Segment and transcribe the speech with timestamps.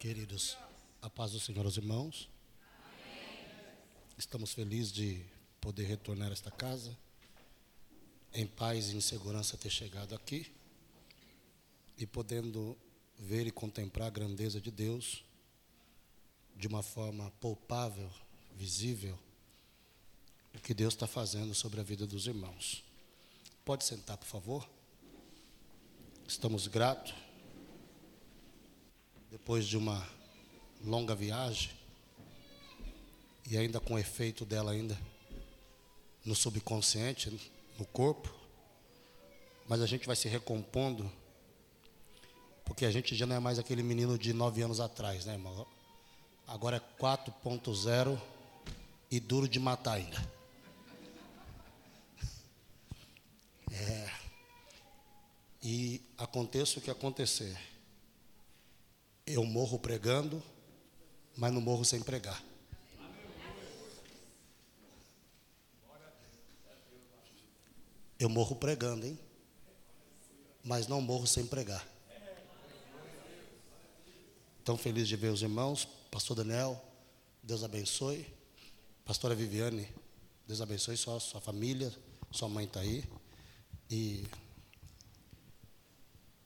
[0.00, 0.56] Queridos,
[1.02, 2.26] a paz do Senhor aos irmãos.
[4.16, 5.22] Estamos felizes de
[5.60, 6.96] poder retornar a esta casa,
[8.32, 10.50] em paz e em segurança ter chegado aqui
[11.98, 12.74] e podendo
[13.18, 15.22] ver e contemplar a grandeza de Deus
[16.56, 18.10] de uma forma palpável,
[18.56, 19.18] visível,
[20.54, 22.82] o que Deus está fazendo sobre a vida dos irmãos.
[23.66, 24.66] Pode sentar, por favor.
[26.26, 27.29] Estamos gratos
[29.30, 30.04] depois de uma
[30.84, 31.70] longa viagem
[33.48, 34.98] e ainda com o efeito dela ainda
[36.24, 37.30] no subconsciente,
[37.78, 38.34] no corpo,
[39.68, 41.10] mas a gente vai se recompondo,
[42.64, 45.66] porque a gente já não é mais aquele menino de nove anos atrás, né, irmão?
[46.46, 48.20] Agora é 4.0
[49.10, 50.40] e duro de matar ainda.
[53.72, 54.10] É,
[55.62, 57.56] e aconteça o que acontecer
[59.32, 60.42] eu morro pregando,
[61.36, 62.42] mas não morro sem pregar.
[68.18, 69.18] Eu morro pregando, hein?
[70.62, 71.86] Mas não morro sem pregar.
[74.62, 75.88] Tão feliz de ver os irmãos.
[76.10, 76.82] Pastor Daniel,
[77.42, 78.26] Deus abençoe.
[79.06, 79.88] Pastora Viviane,
[80.46, 81.90] Deus abençoe sua, sua família.
[82.30, 83.04] Sua mãe está aí.
[83.90, 84.26] E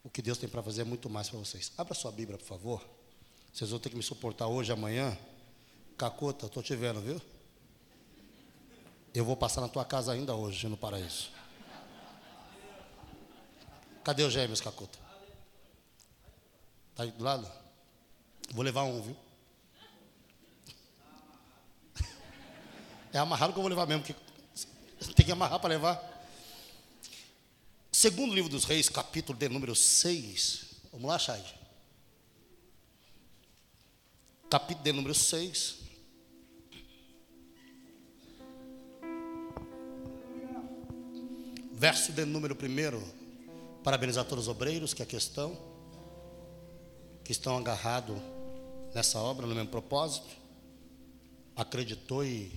[0.04, 1.72] o que Deus tem para fazer é muito mais para vocês.
[1.78, 2.86] Abra sua Bíblia, por favor.
[3.52, 5.16] Vocês vão ter que me suportar hoje, amanhã.
[5.96, 7.20] Cacota, estou te vendo, viu?
[9.14, 11.30] Eu vou passar na tua casa ainda hoje, no paraíso.
[14.04, 14.98] Cadê os gêmeos, Cacota?
[16.90, 17.50] Está aí do lado?
[18.52, 19.16] Vou levar um, viu?
[23.12, 24.14] É amarrado que eu vou levar mesmo, que
[25.14, 26.13] tem que amarrar para levar.
[28.04, 30.66] Segundo livro dos Reis, capítulo de número 6.
[30.92, 31.42] Vamos lá, Chay.
[34.50, 35.76] Capítulo de número 6.
[41.72, 43.82] Verso de número 1.
[43.82, 45.56] Parabenizar todos os obreiros que aqui estão,
[47.24, 48.18] que estão agarrados
[48.94, 50.28] nessa obra, no mesmo propósito.
[51.56, 52.52] Acreditou e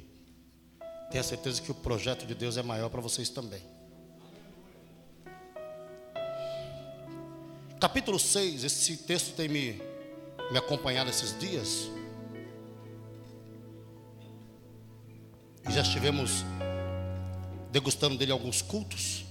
[1.10, 3.77] tenha certeza que o projeto de Deus é maior para vocês também.
[7.80, 9.80] Capítulo 6, esse texto tem me,
[10.52, 11.92] me acompanhado esses dias.
[15.70, 16.44] E já estivemos
[17.72, 19.26] degustando dele alguns cultos.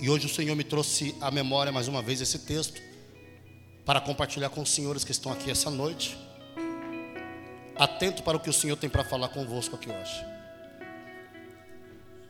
[0.00, 2.80] E hoje o Senhor me trouxe à memória mais uma vez esse texto
[3.84, 6.16] para compartilhar com os senhores que estão aqui essa noite.
[7.74, 10.24] Atento para o que o Senhor tem para falar convosco aqui hoje.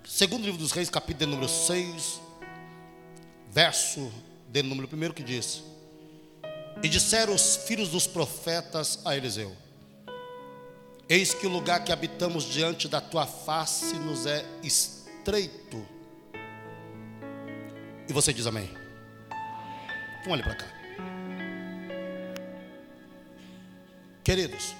[0.02, 2.25] Segundo livro dos Reis, capítulo número 6,
[3.56, 4.12] verso
[4.50, 5.64] de número primeiro que diz:
[6.82, 9.56] E disseram os filhos dos profetas a Eliseu:
[11.08, 15.86] Eis que o lugar que habitamos diante da tua face nos é estreito.
[18.06, 18.68] E você diz amém?
[20.20, 20.66] Então olhe para cá.
[24.22, 24.74] Queridos,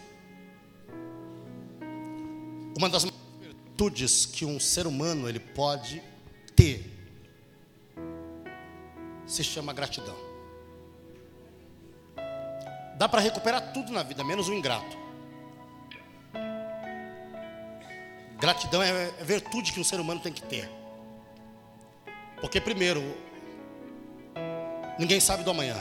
[2.77, 3.05] uma das
[3.41, 6.03] virtudes que um ser humano ele pode
[6.55, 6.96] ter
[9.27, 10.17] se chama gratidão.
[12.97, 14.97] Dá para recuperar tudo na vida, menos o ingrato.
[18.39, 20.71] Gratidão é a virtude que um ser humano tem que ter.
[22.41, 23.03] Porque, primeiro,
[24.99, 25.77] ninguém sabe do amanhã.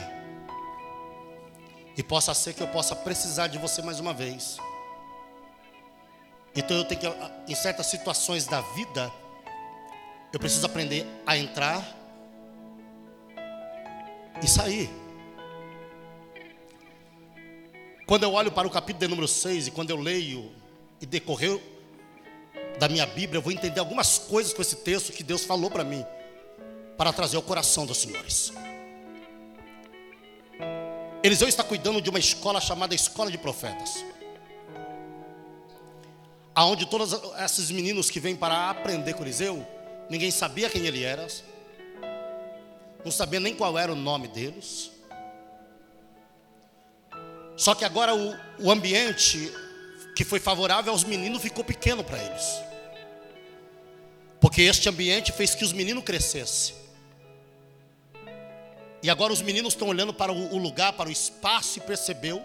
[1.96, 4.58] E possa ser que eu possa precisar de você mais uma vez.
[6.54, 7.06] Então eu tenho que,
[7.50, 9.12] em certas situações da vida,
[10.32, 11.95] eu preciso aprender a entrar
[14.42, 14.90] e sair.
[18.06, 20.52] Quando eu olho para o capítulo de número 6 e quando eu leio
[21.00, 21.60] e decorrer
[22.78, 25.82] da minha Bíblia, eu vou entender algumas coisas com esse texto que Deus falou para
[25.82, 26.04] mim,
[26.96, 28.52] para trazer ao coração dos senhores.
[31.22, 34.04] Eliseu está cuidando de uma escola chamada Escola de Profetas.
[36.54, 37.12] Aonde todos
[37.44, 39.66] esses meninos que vêm para aprender com Eliseu,
[40.08, 41.26] ninguém sabia quem ele era,
[43.06, 44.90] não sabia nem qual era o nome deles.
[47.56, 49.48] Só que agora o, o ambiente
[50.16, 52.44] que foi favorável aos meninos ficou pequeno para eles.
[54.40, 56.74] Porque este ambiente fez que os meninos crescessem.
[59.00, 62.42] E agora os meninos estão olhando para o lugar, para o espaço e percebeu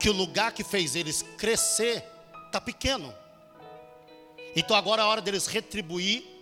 [0.00, 2.02] que o lugar que fez eles crescer
[2.46, 3.14] está pequeno.
[4.56, 6.39] Então agora é a hora deles retribuir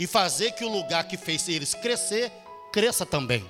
[0.00, 2.32] e fazer que o lugar que fez eles crescer,
[2.72, 3.44] cresça também.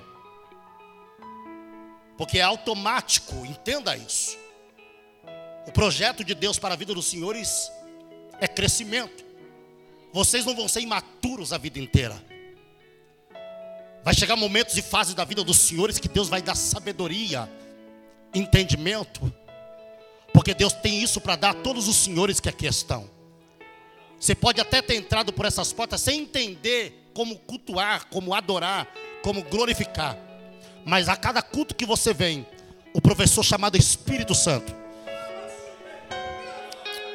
[2.17, 4.37] Porque é automático, entenda isso.
[5.65, 7.71] O projeto de Deus para a vida dos senhores
[8.41, 9.23] é crescimento.
[10.11, 12.21] Vocês não vão ser imaturos a vida inteira.
[14.03, 17.49] Vai chegar momentos e fases da vida dos senhores que Deus vai dar sabedoria,
[18.35, 19.33] entendimento,
[20.33, 23.20] porque Deus tem isso para dar a todos os senhores que aqui estão.
[24.21, 28.87] Você pode até ter entrado por essas portas sem entender como cultuar, como adorar,
[29.23, 30.15] como glorificar.
[30.85, 32.45] Mas a cada culto que você vem,
[32.93, 34.75] o professor chamado Espírito Santo,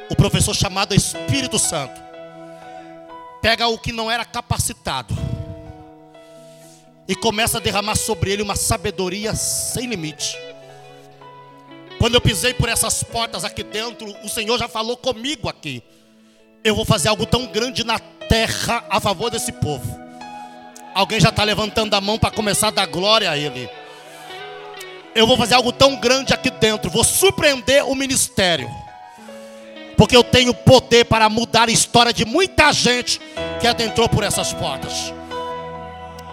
[0.09, 1.97] o professor chamado Espírito Santo,
[3.41, 5.15] pega o que não era capacitado
[7.07, 10.37] e começa a derramar sobre ele uma sabedoria sem limite.
[11.99, 15.81] Quando eu pisei por essas portas aqui dentro, o Senhor já falou comigo aqui.
[16.63, 19.97] Eu vou fazer algo tão grande na terra a favor desse povo.
[20.93, 23.69] Alguém já está levantando a mão para começar a dar glória a Ele.
[25.13, 26.89] Eu vou fazer algo tão grande aqui dentro.
[26.89, 28.69] Vou surpreender o ministério.
[29.95, 33.19] Porque eu tenho poder para mudar a história de muita gente
[33.59, 35.13] que adentrou por essas portas.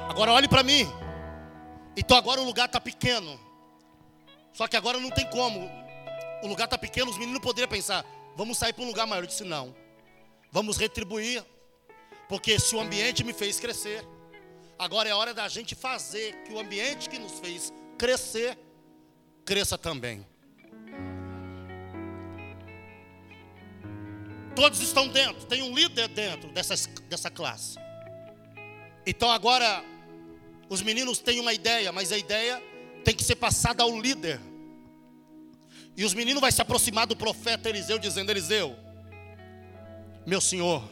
[0.08, 0.90] Agora olhe para mim.
[1.96, 3.38] Então agora o lugar está pequeno.
[4.52, 5.70] Só que agora não tem como.
[6.42, 8.04] O lugar está pequeno, os meninos poderiam pensar,
[8.36, 9.22] vamos sair para um lugar maior.
[9.22, 9.74] Eu disse, não.
[10.54, 11.44] Vamos retribuir.
[12.28, 14.06] Porque se o ambiente me fez crescer,
[14.78, 18.56] agora é hora da gente fazer que o ambiente que nos fez crescer,
[19.44, 20.24] cresça também.
[24.54, 26.76] Todos estão dentro, tem um líder dentro dessa,
[27.08, 27.76] dessa classe.
[29.04, 29.84] Então agora
[30.68, 32.62] os meninos têm uma ideia, mas a ideia
[33.04, 34.40] tem que ser passada ao líder.
[35.96, 38.83] E os meninos vão se aproximar do profeta Eliseu, dizendo: Eliseu,
[40.26, 40.82] meu senhor,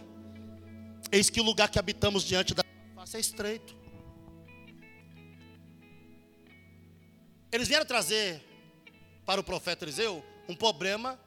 [1.11, 2.63] eis que o lugar que habitamos diante da
[2.95, 3.77] face é estreito.
[7.51, 8.43] Eles vieram trazer
[9.25, 11.19] para o profeta Eliseu um problema,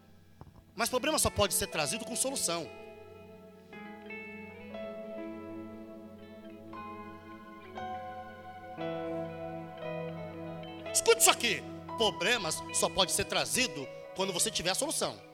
[0.75, 2.69] mas problema só pode ser trazido com solução.
[10.94, 11.62] Escute isso aqui.
[11.98, 15.25] Problemas só pode ser trazido quando você tiver a solução.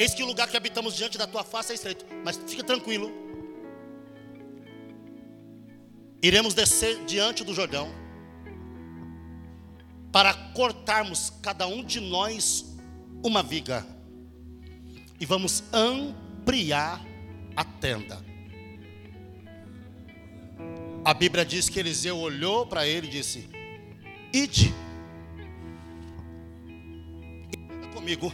[0.00, 2.06] Eis que o lugar que habitamos diante da tua face é estreito.
[2.24, 3.12] Mas fica tranquilo.
[6.22, 7.92] Iremos descer diante do Jordão
[10.10, 12.64] para cortarmos cada um de nós
[13.22, 13.86] uma viga
[15.20, 17.04] e vamos ampliar
[17.54, 18.24] a tenda.
[21.04, 23.50] A Bíblia diz que Eliseu olhou para ele e disse:
[24.32, 24.72] Ide.
[27.92, 28.32] comigo.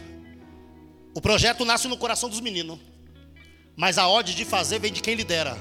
[1.17, 2.77] O projeto nasce no coração dos meninos,
[3.75, 5.57] mas a ordem de fazer vem de quem lidera.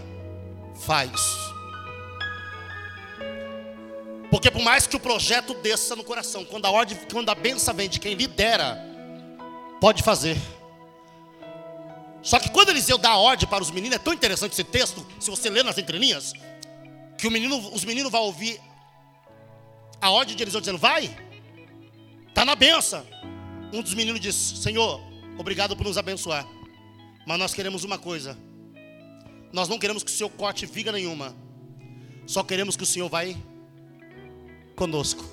[0.82, 1.19] Faz.
[4.31, 7.73] Porque por mais que o projeto desça no coração, quando a ordem, quando a benção
[7.73, 8.79] vem de quem lidera,
[9.81, 10.37] pode fazer.
[12.20, 15.06] Só que quando Eliseu dá a ordem para os meninos, é tão interessante esse texto,
[15.19, 16.35] se você ler nas entrelinhas,
[17.17, 18.61] que menino, os meninos vão ouvir
[20.03, 21.17] a ordem de Eliseu dizendo: Vai,
[22.29, 23.06] está na benção.
[23.73, 26.46] Um dos meninos disse: Senhor, obrigado por nos abençoar,
[27.26, 28.36] mas nós queremos uma coisa.
[29.52, 31.34] Nós não queremos que o Senhor corte viga nenhuma,
[32.26, 33.36] só queremos que o Senhor vai
[34.74, 35.24] conosco.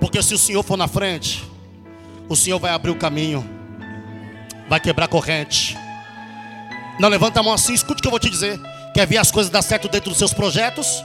[0.00, 1.44] Porque se o Senhor for na frente,
[2.28, 3.44] o Senhor vai abrir o caminho,
[4.68, 5.76] vai quebrar corrente
[6.98, 8.60] não levanta a mão assim, escute o que eu vou te dizer.
[8.94, 11.02] Quer ver as coisas dar certo dentro dos seus projetos?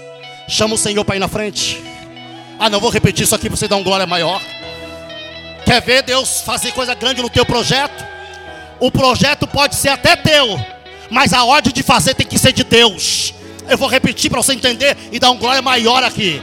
[0.47, 1.81] Chama o Senhor para ir na frente.
[2.59, 4.41] Ah, não vou repetir isso aqui para você dar um glória maior.
[5.67, 8.01] Quer ver Deus fazer coisa grande no teu projeto?
[8.79, 10.57] O projeto pode ser até teu,
[11.11, 13.33] mas a ordem de fazer tem que ser de Deus.
[13.67, 16.41] Eu vou repetir para você entender e dar um glória maior aqui.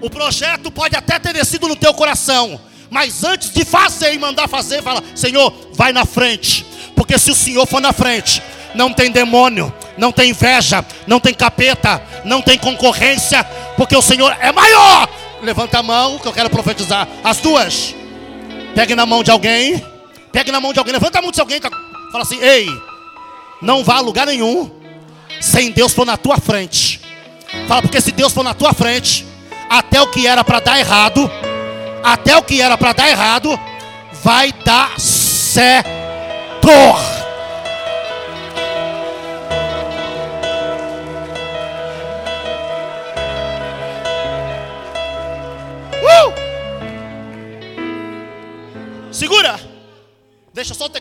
[0.00, 4.46] O projeto pode até ter descido no teu coração, mas antes de fazer e mandar
[4.46, 6.64] fazer, fala: Senhor, vai na frente.
[6.94, 8.40] Porque se o Senhor for na frente,
[8.72, 13.42] não tem demônio, não tem inveja, não tem capeta, não tem concorrência,
[13.76, 15.08] porque o Senhor é maior.
[15.46, 17.06] Levanta a mão que eu quero profetizar.
[17.22, 17.94] As duas.
[18.74, 19.80] Pegue na mão de alguém.
[20.32, 20.92] Pegue na mão de alguém.
[20.92, 21.60] Levanta a mão de alguém.
[22.10, 22.66] Fala assim: Ei,
[23.62, 24.70] não vá a lugar nenhum
[25.40, 27.00] sem Deus for na tua frente.
[27.68, 29.24] Fala, porque se Deus for na tua frente,
[29.70, 31.30] até o que era para dar errado,
[32.02, 33.58] até o que era para dar errado,
[34.22, 35.88] vai dar certo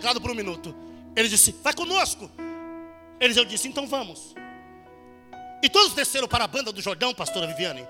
[0.06, 0.76] teclado por um minuto.
[1.16, 2.30] Ele disse: Vai conosco.
[3.20, 4.36] Eliseu disse: Então vamos.
[5.64, 7.88] E todos desceram para a banda do Jordão, pastora Viviane.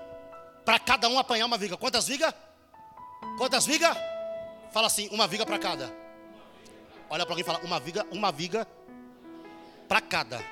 [0.64, 1.76] Para cada um apanhar uma viga.
[1.76, 2.32] Quantas vigas?
[3.36, 3.96] Quantas vigas?
[4.72, 5.94] Fala assim, uma viga para cada.
[7.10, 8.66] Olha para alguém e fala, uma viga, uma viga
[9.86, 10.42] para cada.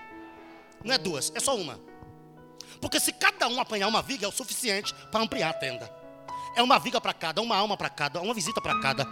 [0.85, 1.80] Não é duas, é só uma.
[2.80, 5.90] Porque se cada um apanhar uma viga é o suficiente para ampliar a tenda.
[6.54, 9.04] É uma viga para cada, uma alma para cada, uma visita para cada.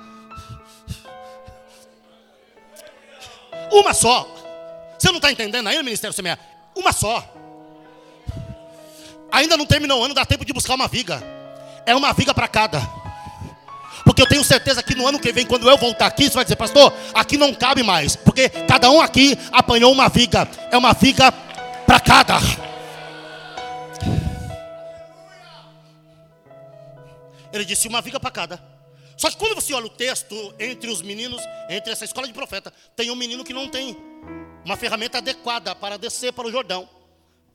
[3.72, 4.28] Uma só.
[4.98, 6.38] Você não está entendendo ainda, Ministério Semear?
[6.76, 7.26] Uma só.
[9.32, 11.22] Ainda não terminou o ano, dá tempo de buscar uma viga.
[11.86, 12.80] É uma viga para cada.
[14.04, 16.44] Porque eu tenho certeza que no ano que vem, quando eu voltar aqui, você vai
[16.44, 18.14] dizer, pastor, aqui não cabe mais.
[18.14, 20.46] Porque cada um aqui apanhou uma viga.
[20.70, 21.32] É uma viga
[21.86, 22.38] para cada.
[27.52, 28.71] Ele disse uma viga para cada.
[29.22, 32.72] Só que quando você olha o texto, entre os meninos, entre essa escola de profeta,
[32.96, 33.96] tem um menino que não tem
[34.64, 36.88] uma ferramenta adequada para descer para o Jordão,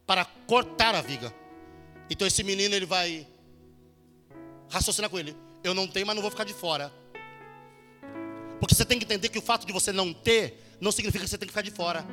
[0.05, 1.35] para cortar a viga.
[2.09, 3.27] Então esse menino ele vai
[4.69, 5.35] raciocinar com ele.
[5.61, 6.89] Eu não tenho, mas não vou ficar de fora.
[8.61, 11.29] Porque você tem que entender que o fato de você não ter não significa que
[11.29, 12.05] você tem que ficar de fora.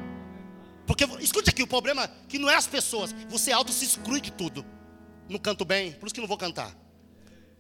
[0.85, 4.21] Porque escute aqui, o problema é que não é as pessoas, você auto se exclui
[4.21, 4.67] de tudo.
[5.29, 6.75] Não canto bem, por isso que não vou cantar.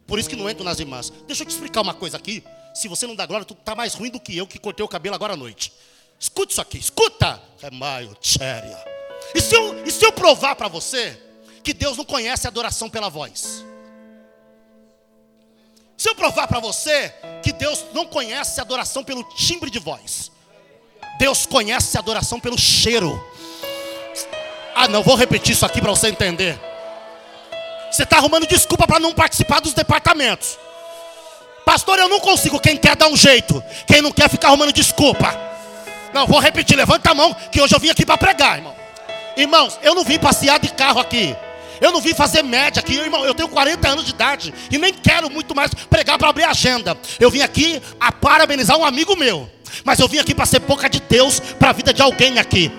[0.07, 1.11] Por isso que não entro nas irmãs.
[1.27, 2.43] Deixa eu te explicar uma coisa aqui.
[2.75, 4.89] Se você não dá glória, tu tá mais ruim do que eu que cortei o
[4.89, 5.73] cabelo agora à noite.
[6.19, 7.41] Escuta isso aqui, escuta.
[7.63, 8.77] É maio, séria.
[9.35, 11.21] E se eu, e se eu provar para você
[11.63, 13.65] que Deus não conhece a adoração pela voz?
[15.97, 20.31] Se eu provar para você que Deus não conhece a adoração pelo timbre de voz,
[21.19, 23.25] Deus conhece a adoração pelo cheiro.
[24.75, 26.61] Ah, não, vou repetir isso aqui para você entender.
[27.95, 30.59] Você está arrumando desculpa para não participar dos departamentos.
[31.65, 32.59] Pastor, eu não consigo.
[32.59, 35.33] Quem quer dar um jeito, quem não quer ficar arrumando desculpa.
[36.13, 36.77] Não, vou repetir.
[36.77, 38.75] Levanta a mão, que hoje eu vim aqui para pregar, irmão.
[39.37, 41.37] Irmãos, eu não vim passear de carro aqui.
[41.81, 43.25] Eu não vim fazer média aqui, irmão.
[43.25, 46.99] Eu tenho 40 anos de idade e nem quero muito mais pregar para abrir agenda.
[47.21, 49.49] Eu vim aqui a parabenizar um amigo meu.
[49.85, 52.73] Mas eu vim aqui para ser boca de Deus para a vida de alguém aqui.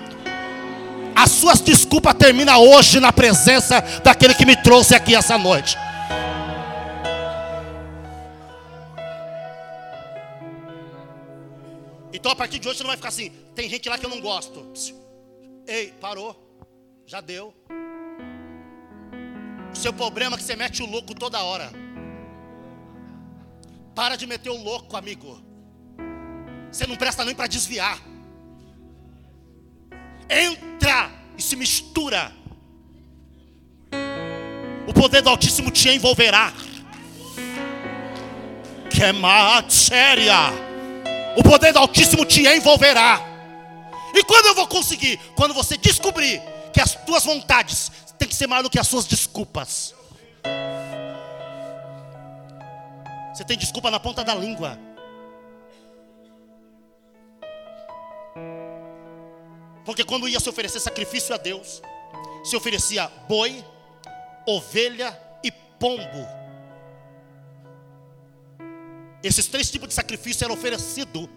[1.16, 5.74] As suas desculpas terminam hoje na presença daquele que me trouxe aqui essa noite.
[12.12, 13.30] Então a partir de hoje você não vai ficar assim.
[13.54, 14.70] Tem gente lá que eu não gosto.
[15.66, 16.36] Ei, parou.
[17.06, 17.54] Já deu.
[19.72, 21.72] O seu problema é que você mete o louco toda hora.
[23.94, 25.42] Para de meter o louco, amigo.
[26.70, 27.98] Você não presta nem para desviar
[30.28, 30.75] entra
[31.36, 32.32] e se mistura.
[34.86, 36.52] O poder do Altíssimo te envolverá.
[38.90, 39.12] Que é
[39.68, 40.52] séria.
[41.36, 43.20] O poder do Altíssimo te envolverá.
[44.14, 45.18] E quando eu vou conseguir?
[45.34, 46.40] Quando você descobrir
[46.72, 49.94] que as tuas vontades têm que ser maior do que as suas desculpas.
[53.34, 54.78] Você tem desculpa na ponta da língua.
[59.86, 61.80] Porque quando ia se oferecer sacrifício a Deus,
[62.44, 63.64] se oferecia boi,
[64.44, 66.26] ovelha e pombo.
[69.22, 71.28] Esses três tipos de sacrifício eram oferecidos.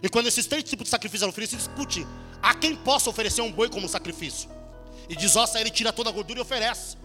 [0.00, 2.06] E quando esses três tipos de sacrifício eram oferecidos, discute
[2.40, 4.48] a quem possa oferecer um boi como sacrifício.
[5.08, 6.96] E desossa ele, tira toda a gordura e oferece.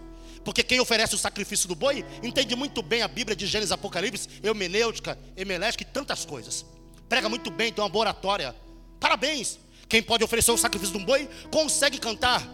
[0.44, 4.28] Porque quem oferece o sacrifício do boi entende muito bem a Bíblia de Gênesis Apocalipse,
[4.40, 6.64] eumenêutica, emelética e tantas coisas.
[7.08, 8.54] Prega muito bem, tem uma boa oratória.
[9.00, 9.65] Parabéns.
[9.88, 12.46] Quem pode oferecer o sacrifício de um boi consegue cantar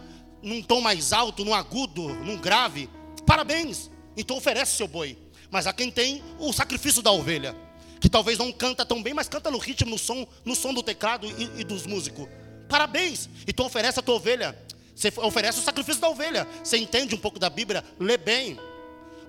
[0.43, 2.89] num tom mais alto, num agudo, num grave.
[3.27, 3.91] Parabéns!
[4.17, 5.17] Então oferece seu boi.
[5.51, 7.55] Mas há quem tem o sacrifício da ovelha,
[8.01, 10.83] que talvez não canta tão bem, mas canta no ritmo, no som, no som do
[10.83, 12.27] teclado e, e dos músicos.
[12.69, 13.29] Parabéns!
[13.47, 14.59] Então oferece a tua ovelha.
[14.95, 16.47] Você oferece o sacrifício da ovelha.
[16.63, 18.59] Você entende um pouco da Bíblia, lê bem.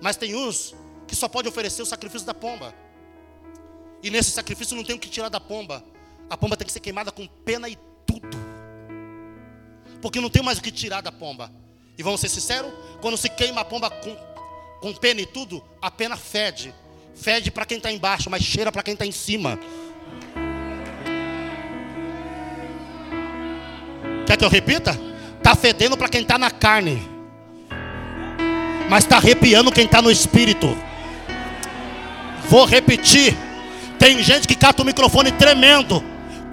[0.00, 0.74] Mas tem uns
[1.06, 2.74] que só pode oferecer o sacrifício da pomba.
[4.02, 5.84] E nesse sacrifício não tem o que tirar da pomba.
[6.28, 7.78] A pomba tem que ser queimada com pena e.
[10.04, 11.50] Porque não tem mais o que tirar da pomba.
[11.96, 12.70] E vamos ser sinceros:
[13.00, 14.14] quando se queima a pomba com,
[14.78, 16.74] com pena e tudo, a pena fede.
[17.14, 19.58] Fede para quem está embaixo, mas cheira para quem está em cima.
[24.26, 24.90] Quer que eu repita?
[25.38, 27.02] Está fedendo para quem está na carne,
[28.90, 30.66] mas está arrepiando quem está no espírito.
[32.50, 33.34] Vou repetir:
[33.98, 36.04] tem gente que cata o microfone tremendo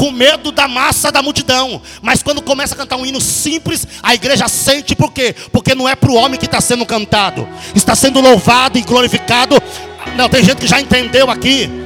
[0.01, 1.79] com medo da massa da multidão.
[2.01, 5.35] Mas quando começa a cantar um hino simples, a igreja sente por quê?
[5.51, 9.61] Porque não é para o homem que está sendo cantado, está sendo louvado e glorificado.
[10.17, 11.80] Não, tem gente que já entendeu aqui.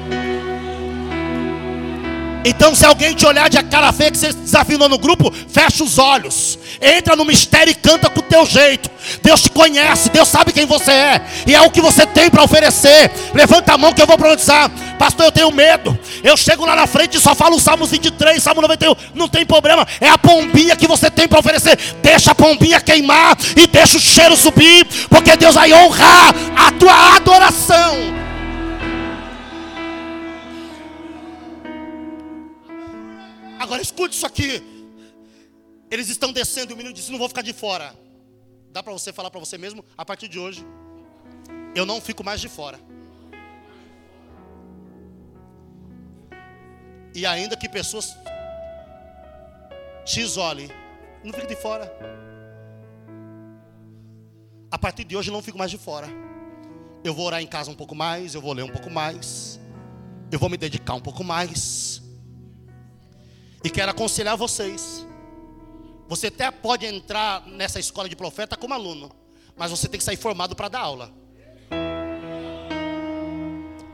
[2.48, 5.98] Então, se alguém te olhar de cara feia que você desafinou no grupo, fecha os
[5.98, 6.60] olhos.
[6.80, 8.88] Entra no mistério e canta com o teu jeito.
[9.24, 11.22] Deus te conhece, Deus sabe quem você é.
[11.48, 13.12] E é o que você tem para oferecer.
[13.34, 14.70] Levanta a mão que eu vou profetizar.
[15.00, 15.98] Pastor, eu tenho medo.
[16.24, 18.96] Eu chego lá na frente e só falo o Salmos 23, Salmo 91.
[19.16, 19.88] Não tem problema.
[20.00, 21.78] É a pombinha que você tem para oferecer.
[22.04, 24.86] Deixa a pombinha queimar e deixa o cheiro subir.
[25.10, 28.25] Porque Deus vai honrar a tua adoração.
[33.60, 34.62] Agora escute isso aqui.
[35.90, 37.96] Eles estão descendo e o menino disse: Não vou ficar de fora.
[38.72, 40.66] Dá para você falar para você mesmo, a partir de hoje,
[41.74, 42.80] eu não fico mais de fora.
[47.14, 48.14] E ainda que pessoas
[50.04, 50.70] te isolem,
[51.24, 51.90] não fique de fora.
[54.70, 56.08] A partir de hoje eu não fico mais de fora.
[57.02, 59.58] Eu vou orar em casa um pouco mais, eu vou ler um pouco mais,
[60.30, 62.05] eu vou me dedicar um pouco mais.
[63.66, 65.08] E quero aconselhar vocês.
[66.08, 69.10] Você até pode entrar nessa escola de profeta como aluno,
[69.58, 71.12] mas você tem que sair formado para dar aula.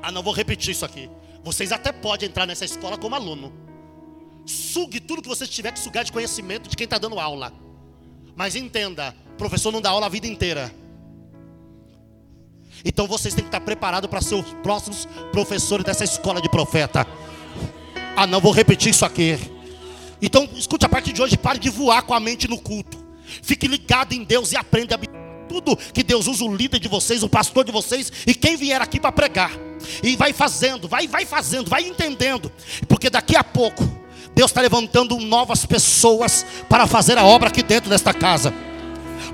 [0.04, 1.10] Ah, não vou repetir isso aqui.
[1.42, 3.54] Vocês até podem entrar nessa escola como aluno.
[4.46, 7.54] Sugue tudo que você tiver que sugar de conhecimento de quem está dando aula.
[8.36, 10.70] Mas entenda, professor não dá aula a vida inteira.
[12.84, 17.08] Então vocês têm que estar preparados para ser os próximos professores dessa escola de profeta.
[18.18, 19.61] Ah, não vou repetir isso aqui.
[20.22, 22.98] Então, escute a partir de hoje, pare de voar com a mente no culto.
[23.42, 25.00] Fique ligado em Deus e aprenda
[25.48, 28.82] tudo que Deus usa o líder de vocês, o pastor de vocês e quem vier
[28.82, 29.52] aqui para pregar.
[30.04, 32.52] E vai fazendo, vai, vai fazendo, vai entendendo,
[32.88, 33.84] porque daqui a pouco
[34.34, 38.54] Deus está levantando novas pessoas para fazer a obra aqui dentro desta casa.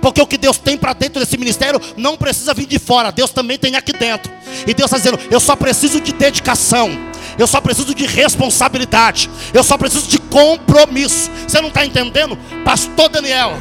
[0.02, 3.32] Porque o que Deus tem para dentro desse ministério não precisa vir de fora, Deus
[3.32, 4.32] também tem aqui dentro.
[4.66, 6.90] E Deus está dizendo: eu só preciso de dedicação,
[7.38, 11.30] eu só preciso de responsabilidade, eu só preciso de compromisso.
[11.48, 12.38] Você não está entendendo?
[12.64, 13.52] Pastor Daniel,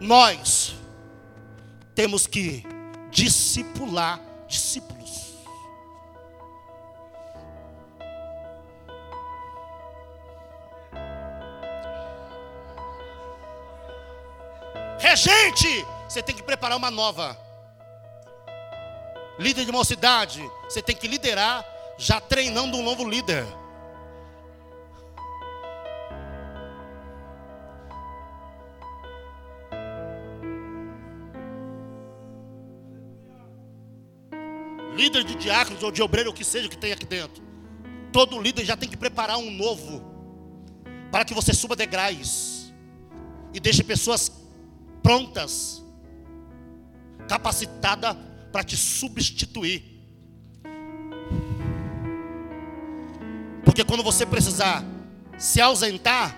[0.00, 0.74] nós
[1.94, 2.66] temos que
[3.10, 4.92] discipular discípulos.
[14.98, 17.36] Regente, você tem que preparar uma nova.
[19.42, 21.66] Líder de mocidade, você tem que liderar
[21.98, 23.44] já treinando um novo líder.
[34.94, 37.42] Líder de diáconos ou de obreiro, o que seja que tem aqui dentro.
[38.12, 40.04] Todo líder já tem que preparar um novo.
[41.10, 42.72] Para que você suba degraus.
[43.52, 44.30] E deixe pessoas
[45.02, 45.84] prontas,
[47.28, 48.16] capacitada
[48.52, 49.82] para te substituir.
[53.64, 54.84] Porque quando você precisar
[55.38, 56.36] se ausentar,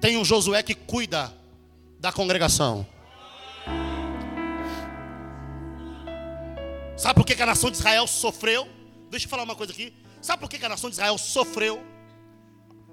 [0.00, 1.32] tem um Josué que cuida
[2.00, 2.86] da congregação.
[6.96, 8.68] Sabe por que a nação de Israel sofreu?
[9.10, 9.94] Deixa eu falar uma coisa aqui.
[10.20, 11.82] Sabe por que a nação de Israel sofreu?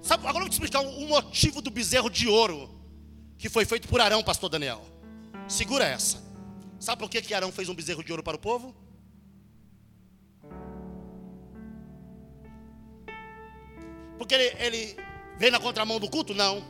[0.00, 2.70] Sabe, agora eu vou te explicar o motivo do bezerro de ouro
[3.38, 4.82] que foi feito por Arão, pastor Daniel.
[5.48, 6.31] Segura essa.
[6.82, 8.74] Sabe por que, que Arão fez um bezerro de ouro para o povo?
[14.18, 14.96] Porque ele, ele
[15.38, 16.34] veio na contramão do culto?
[16.34, 16.60] Não.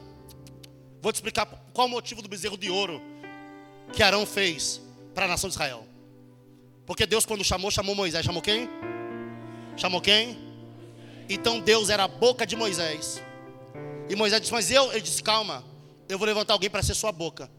[1.01, 3.01] Vou te explicar qual o motivo do bezerro de ouro
[3.95, 4.83] que Arão fez
[5.15, 5.87] para a nação de Israel.
[6.85, 8.23] Porque Deus, quando chamou, chamou Moisés.
[8.23, 8.69] Chamou quem?
[9.79, 10.37] Chamou quem?
[11.27, 13.23] Então Deus era a boca de Moisés.
[14.11, 15.65] E Moisés disse: Mas eu, ele disse: Calma,
[16.07, 17.51] eu vou levantar alguém para ser sua boca.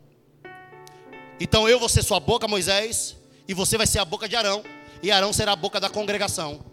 [1.40, 3.18] Então eu vou ser sua boca, Moisés,
[3.48, 4.64] e você vai ser a boca de Arão,
[5.02, 6.64] e Arão será a boca da congregação.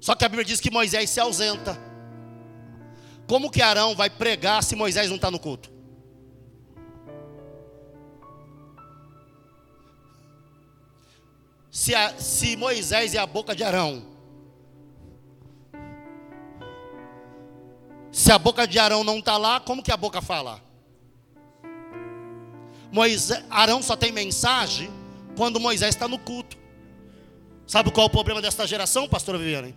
[0.00, 1.78] Só que a Bíblia diz que Moisés se ausenta.
[3.26, 5.70] Como que Arão vai pregar se Moisés não está no culto?
[11.70, 14.02] Se, a, se Moisés é a boca de Arão,
[18.10, 20.67] se a boca de Arão não está lá, como que a boca fala?
[22.90, 24.90] Moisés, Arão só tem mensagem
[25.36, 26.56] quando Moisés está no culto.
[27.66, 29.74] Sabe qual é o problema desta geração, pastor Viviane?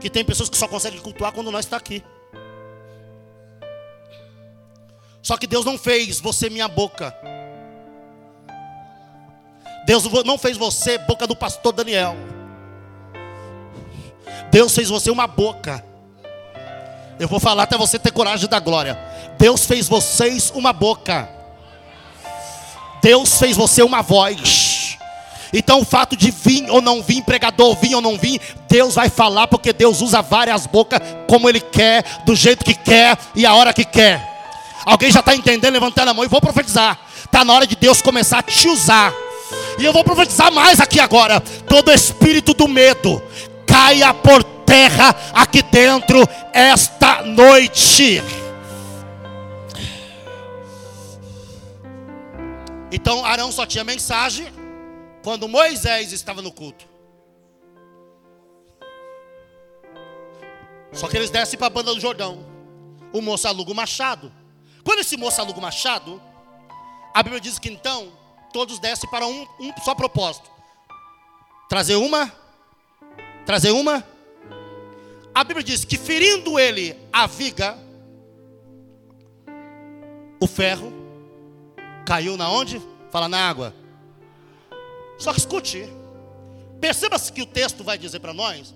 [0.00, 2.02] Que tem pessoas que só conseguem cultuar quando nós está aqui.
[5.22, 7.14] Só que Deus não fez você minha boca.
[9.86, 12.16] Deus não fez você boca do pastor Daniel.
[14.50, 15.84] Deus fez você uma boca.
[17.18, 18.98] Eu vou falar até você ter coragem da glória.
[19.38, 21.39] Deus fez vocês uma boca.
[23.02, 24.98] Deus fez você uma voz.
[25.52, 29.08] Então o fato de vir ou não vir, pregador vir ou não vir, Deus vai
[29.08, 33.54] falar porque Deus usa várias bocas como Ele quer, do jeito que quer e a
[33.54, 34.28] hora que quer.
[34.84, 35.74] Alguém já está entendendo?
[35.74, 36.98] Levantando a mão e vou profetizar.
[37.24, 39.12] Está na hora de Deus começar a te usar.
[39.78, 41.40] E eu vou profetizar mais aqui agora.
[41.40, 43.22] Todo espírito do medo
[43.66, 48.22] caia por terra aqui dentro esta noite.
[52.92, 54.52] Então Arão só tinha mensagem
[55.22, 56.88] quando Moisés estava no culto.
[60.92, 62.44] Só que eles descem para a banda do Jordão.
[63.12, 64.32] O moço aluga o machado.
[64.82, 66.20] Quando esse moço aluga o machado,
[67.14, 68.12] a Bíblia diz que então
[68.52, 70.50] todos descem para um, um só propósito:
[71.68, 72.32] trazer uma,
[73.46, 74.04] trazer uma.
[75.32, 77.78] A Bíblia diz que ferindo ele a viga,
[80.40, 80.99] o ferro
[82.10, 82.82] caiu na onde?
[83.12, 83.72] Fala na água.
[85.16, 85.88] Só que escute,
[86.80, 88.74] perceba-se que o texto vai dizer para nós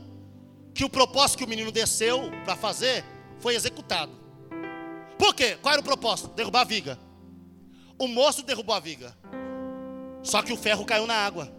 [0.73, 3.05] que o propósito que o menino desceu para fazer
[3.40, 4.12] foi executado.
[5.18, 5.59] Por quê?
[5.61, 6.29] Qual era o propósito?
[6.29, 6.97] Derrubar a viga.
[7.99, 9.12] O moço derrubou a viga.
[10.23, 11.53] Só que o ferro caiu na água.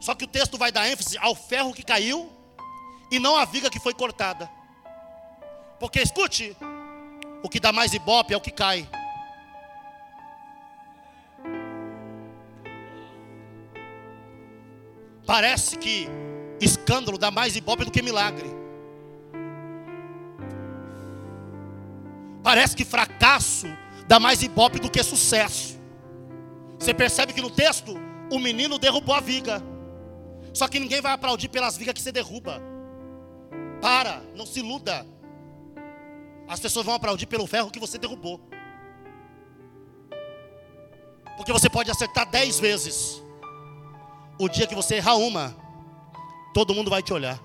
[0.00, 2.32] Só que o texto vai dar ênfase ao ferro que caiu
[3.10, 4.48] e não à viga que foi cortada.
[5.80, 6.56] Porque escute,
[7.42, 8.88] o que dá mais ibope é o que cai.
[15.30, 16.08] Parece que
[16.60, 18.50] escândalo dá mais ibope do que milagre.
[22.42, 23.68] Parece que fracasso
[24.08, 25.78] dá mais ibope do que sucesso.
[26.76, 27.94] Você percebe que no texto
[28.28, 29.62] o menino derrubou a viga.
[30.52, 32.60] Só que ninguém vai aplaudir pelas vigas que você derruba.
[33.80, 35.06] Para, não se iluda.
[36.48, 38.40] As pessoas vão aplaudir pelo ferro que você derrubou.
[41.36, 43.22] Porque você pode acertar dez vezes.
[44.40, 45.54] O dia que você errar uma,
[46.54, 47.38] todo mundo vai te olhar.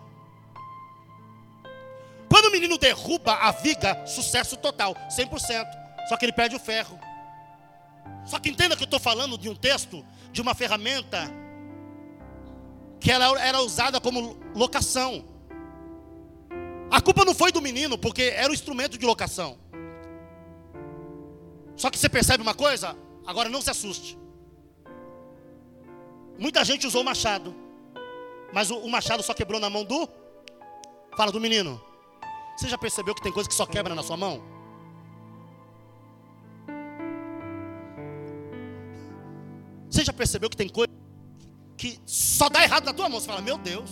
[2.29, 5.67] Quando o menino derruba a viga, sucesso total, 100%.
[6.07, 6.97] Só que ele perde o ferro.
[8.25, 11.29] Só que entenda que eu estou falando de um texto, de uma ferramenta,
[13.01, 15.25] que ela era usada como locação.
[16.89, 19.57] A culpa não foi do menino, porque era o instrumento de locação.
[21.75, 22.95] Só que você percebe uma coisa?
[23.27, 24.17] Agora não se assuste.
[26.37, 27.55] Muita gente usou o machado.
[28.53, 30.07] Mas o, o machado só quebrou na mão do.
[31.17, 31.81] Fala do menino.
[32.57, 34.41] Você já percebeu que tem coisa que só quebra na sua mão?
[39.89, 40.91] Você já percebeu que tem coisa
[41.77, 43.19] que só dá errado na tua mão?
[43.19, 43.89] Você fala, meu Deus.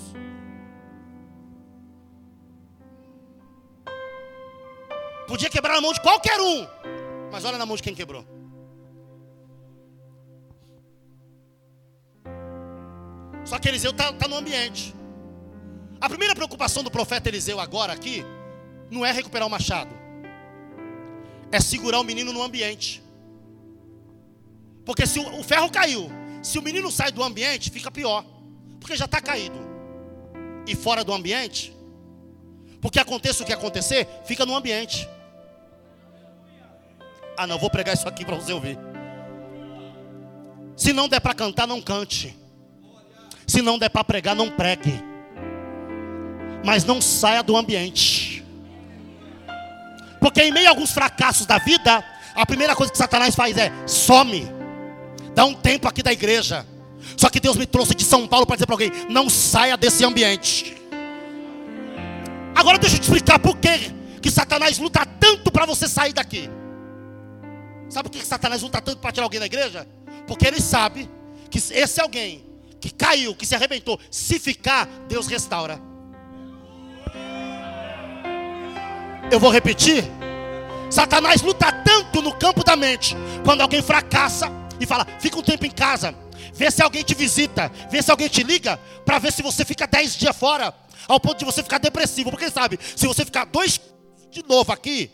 [5.28, 6.68] Podia quebrar na mão de qualquer um.
[7.32, 8.26] Mas olha na mão de quem quebrou.
[13.54, 14.96] Só que Eliseu está tá no ambiente.
[16.02, 18.26] A primeira preocupação do profeta Eliseu agora aqui
[18.90, 19.96] não é recuperar o machado,
[21.52, 23.04] é segurar o menino no ambiente.
[24.84, 26.10] Porque se o, o ferro caiu,
[26.42, 28.26] se o menino sai do ambiente, fica pior,
[28.80, 29.60] porque já está caído.
[30.66, 31.78] E fora do ambiente,
[32.82, 35.08] porque aconteça o que acontecer, fica no ambiente.
[37.38, 38.80] Ah, não, vou pregar isso aqui para você ouvir.
[40.76, 42.42] Se não der para cantar, não cante.
[43.48, 44.94] Se não der para pregar, não pregue.
[46.64, 48.44] Mas não saia do ambiente.
[50.20, 52.04] Porque em meio a alguns fracassos da vida,
[52.34, 54.48] a primeira coisa que Satanás faz é some.
[55.36, 56.66] Dá um tempo aqui da igreja.
[57.18, 60.06] Só que Deus me trouxe de São Paulo para dizer para alguém: não saia desse
[60.06, 60.78] ambiente.
[62.56, 66.50] Agora deixa eu te explicar por que, que Satanás luta tanto para você sair daqui.
[67.90, 69.88] Sabe por que Satanás luta tanto para tirar alguém da igreja?
[70.26, 71.10] Porque ele sabe
[71.50, 72.44] que esse alguém
[72.84, 75.80] que caiu, que se arrebentou, se ficar, Deus restaura.
[79.32, 80.04] Eu vou repetir.
[80.90, 83.16] Satanás luta tanto no campo da mente.
[83.46, 86.14] Quando alguém fracassa e fala, fica um tempo em casa,
[86.54, 89.88] vê se alguém te visita, vê se alguém te liga, para ver se você fica
[89.88, 90.76] dez dias fora,
[91.08, 92.32] ao ponto de você ficar depressivo.
[92.32, 93.80] Porque sabe, se você ficar dois
[94.30, 95.10] de novo aqui,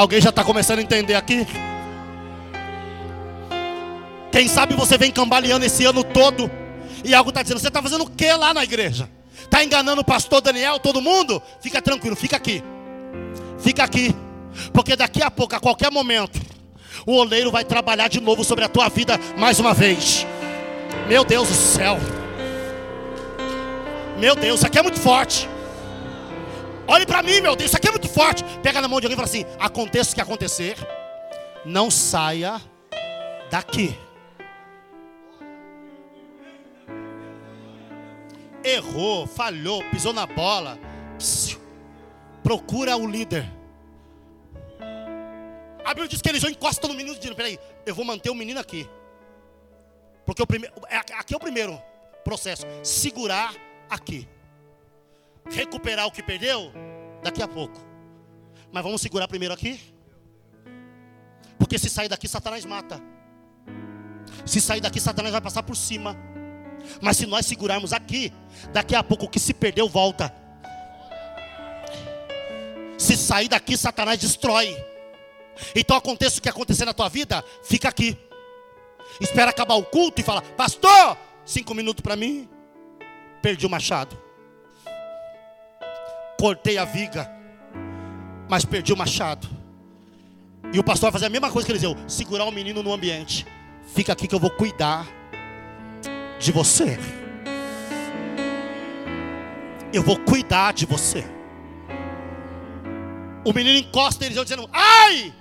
[0.00, 1.46] Alguém já está começando a entender aqui?
[4.32, 6.50] Quem sabe você vem cambaleando esse ano todo
[7.04, 9.10] e algo está dizendo: você está fazendo o que lá na igreja?
[9.42, 11.42] Está enganando o pastor Daniel, todo mundo?
[11.60, 12.64] Fica tranquilo, fica aqui.
[13.58, 14.16] Fica aqui.
[14.72, 16.40] Porque daqui a pouco, a qualquer momento,
[17.04, 20.26] o oleiro vai trabalhar de novo sobre a tua vida mais uma vez.
[21.08, 21.98] Meu Deus do céu.
[24.18, 25.46] Meu Deus, isso aqui é muito forte.
[26.90, 28.42] Olhe para mim, meu Deus, isso aqui é muito forte.
[28.64, 30.76] Pega na mão de alguém e fala assim: aconteça o que acontecer,
[31.64, 32.60] não saia
[33.48, 33.96] daqui.
[38.64, 40.76] Errou, falhou, pisou na bola.
[41.16, 41.60] Psiu,
[42.42, 43.48] procura o líder.
[45.84, 48.58] A Bíblia diz que eles encosta no menino dizendo: peraí, eu vou manter o menino
[48.58, 48.90] aqui.
[50.26, 51.80] Porque o primeiro, é, aqui é o primeiro
[52.24, 53.54] processo: segurar
[53.88, 54.26] aqui.
[55.50, 56.72] Recuperar o que perdeu
[57.22, 57.80] daqui a pouco.
[58.72, 59.80] Mas vamos segurar primeiro aqui.
[61.58, 63.00] Porque se sair daqui, Satanás mata.
[64.46, 66.16] Se sair daqui, Satanás vai passar por cima.
[67.00, 68.32] Mas se nós segurarmos aqui,
[68.72, 70.34] daqui a pouco o que se perdeu volta.
[72.96, 74.76] Se sair daqui, Satanás destrói.
[75.74, 78.16] Então aconteça o que acontecer na tua vida, fica aqui.
[79.20, 82.48] Espera acabar o culto e fala, pastor, cinco minutos para mim.
[83.42, 84.29] Perdi o machado.
[86.40, 87.30] Cortei a viga,
[88.48, 89.46] mas perdi o machado.
[90.72, 92.94] E o pastor vai fazer a mesma coisa que ele dizia: segurar o menino no
[92.94, 93.46] ambiente.
[93.94, 95.06] Fica aqui que eu vou cuidar
[96.38, 96.98] de você.
[99.92, 101.26] Eu vou cuidar de você.
[103.44, 105.34] O menino encosta ele dizendo: Ai,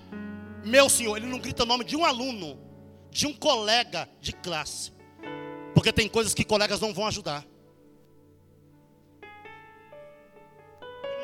[0.65, 1.15] meu senhor.
[1.15, 2.59] Ele não grita o nome de um aluno,
[3.09, 4.91] de um colega de classe.
[5.73, 7.45] Porque tem coisas que colegas não vão ajudar.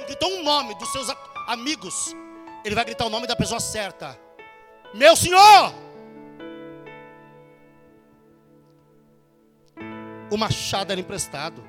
[0.06, 1.08] Gritou um nome dos seus
[1.48, 2.16] amigos.
[2.64, 4.18] Ele vai gritar o nome da pessoa certa.
[4.94, 5.74] Meu senhor!
[10.32, 11.64] O machado era emprestado.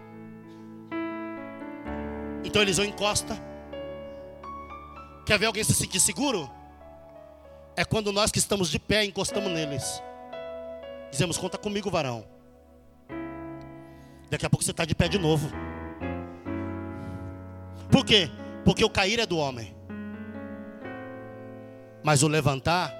[2.44, 3.37] Então Eliseu encosta.
[5.27, 6.51] Quer ver alguém se sentir seguro?
[7.77, 10.03] É quando nós que estamos de pé encostamos neles.
[11.11, 12.27] Dizemos, conta comigo, varão.
[14.31, 15.51] Daqui a pouco você está de pé de novo.
[17.90, 18.31] Por quê?
[18.64, 19.75] Porque o cair é do homem.
[22.03, 22.94] Mas o levantar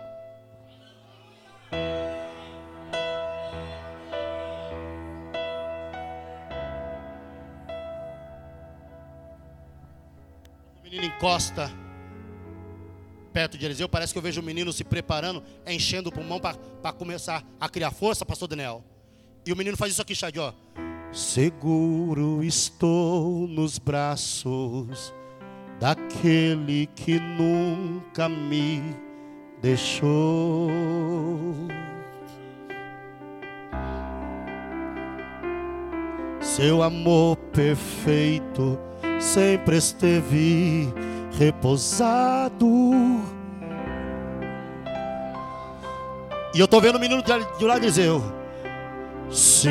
[10.81, 11.71] O menino encosta
[13.37, 16.93] perto de Eliseu, parece que eu vejo o menino se preparando, enchendo o pulmão para
[16.95, 18.83] começar a criar força, pastor Daniel.
[19.45, 20.55] E o menino faz isso aqui, Xad, ó.
[21.13, 25.15] Seguro estou nos braços
[25.81, 28.83] daquele que nunca me
[29.63, 30.71] deixou.
[36.41, 38.79] Seu amor perfeito
[39.19, 40.89] sempre esteve
[41.39, 42.67] repousado.
[46.55, 48.11] E eu estou vendo o menino de lá dizer:
[49.31, 49.69] Se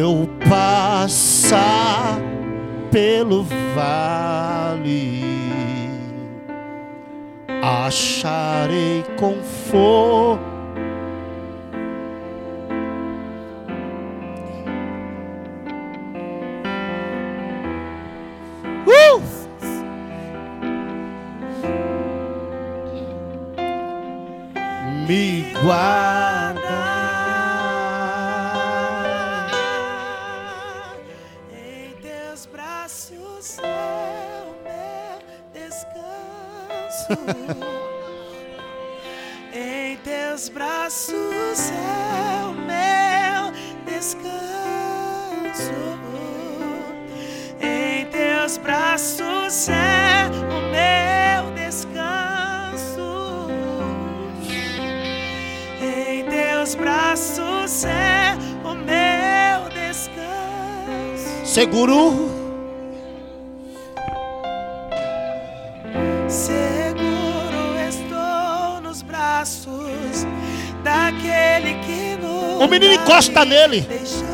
[0.00, 2.20] eu passar
[2.90, 3.44] pelo
[3.74, 5.24] vale,
[7.62, 10.47] acharei conforto
[61.58, 62.30] Seguro.
[66.28, 70.24] Seguro estou nos braços
[70.84, 72.62] daquele que nos.
[72.62, 73.80] O menino encosta nele.
[73.80, 74.27] Deixou.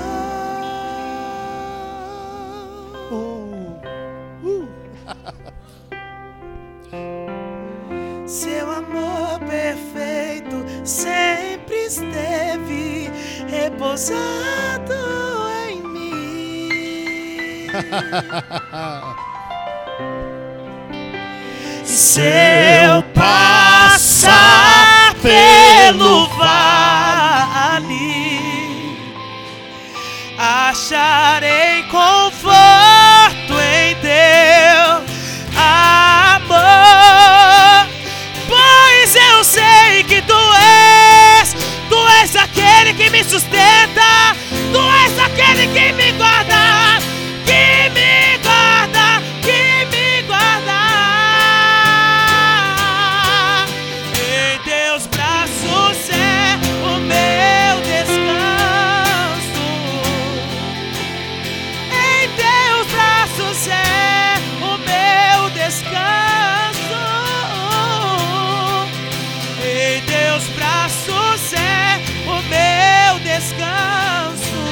[70.34, 74.64] teus braços é o meu descanso.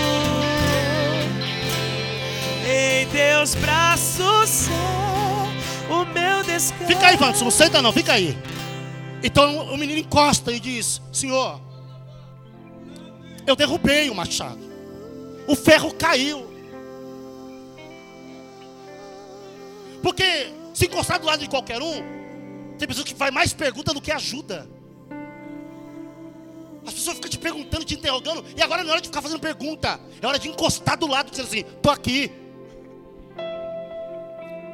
[2.67, 6.87] Em teus braços é o meu descanso.
[6.87, 8.37] Fica aí, Vanderson, não senta tá não, fica aí.
[9.23, 11.61] Então o menino encosta e diz: Senhor,
[13.47, 14.59] eu derrubei o machado,
[15.47, 16.51] o ferro caiu.
[20.03, 22.03] Porque se encostar do lado de qualquer um,
[22.77, 24.82] tem pessoas que faz mais pergunta do que ajuda.
[26.87, 29.41] As pessoas ficam te perguntando, te interrogando, e agora não é hora de ficar fazendo
[29.41, 32.31] pergunta, é hora de encostar do lado, dizendo assim: tô aqui,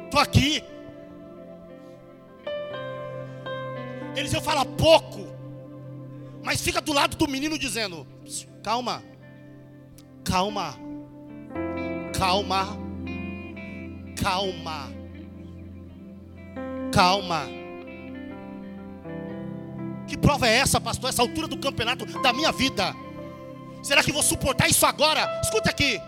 [0.09, 0.63] tô aqui.
[4.15, 5.27] Eliseu fala pouco,
[6.43, 8.07] mas fica do lado do menino dizendo:
[8.63, 9.03] calma,
[10.23, 10.75] calma,
[12.17, 12.77] calma,
[14.19, 14.91] calma,
[16.91, 17.58] calma.
[20.09, 21.09] Que prova é essa, pastor?
[21.09, 22.95] Essa altura do campeonato da minha vida.
[23.83, 25.39] Será que vou suportar isso agora?
[25.43, 26.01] Escuta aqui.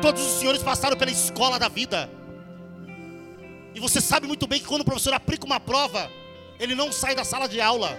[0.00, 2.08] Todos os senhores passaram pela escola da vida.
[3.74, 6.10] E você sabe muito bem que quando o professor aplica uma prova,
[6.58, 7.96] ele não sai da sala de aula.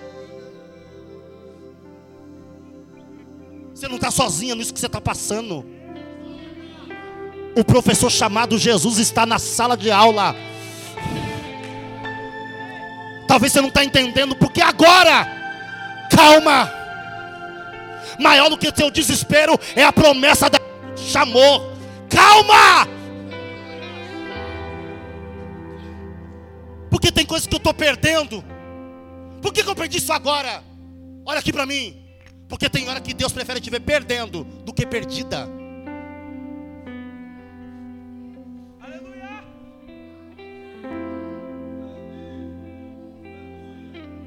[3.73, 5.65] Você não está sozinha nisso que você está passando.
[7.55, 10.35] O professor chamado Jesus está na sala de aula.
[13.31, 15.25] Talvez você não está entendendo, porque agora,
[16.09, 16.69] calma.
[18.19, 20.59] Maior do que o teu desespero é a promessa da
[20.97, 21.71] chamou.
[22.09, 22.85] Calma!
[26.89, 28.43] Porque tem coisas que eu estou perdendo.
[29.41, 30.61] Por que, que eu perdi isso agora?
[31.25, 32.03] Olha aqui para mim.
[32.49, 35.47] Porque tem hora que Deus prefere te ver perdendo do que perdida.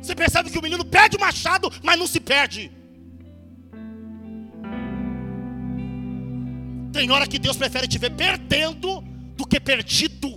[0.04, 2.70] Você percebe que o menino perde o machado, mas não se perde.
[6.92, 9.00] Tem hora que Deus prefere te ver perdendo
[9.34, 10.28] do que perdido.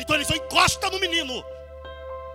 [0.00, 1.44] Então ele só encosta no menino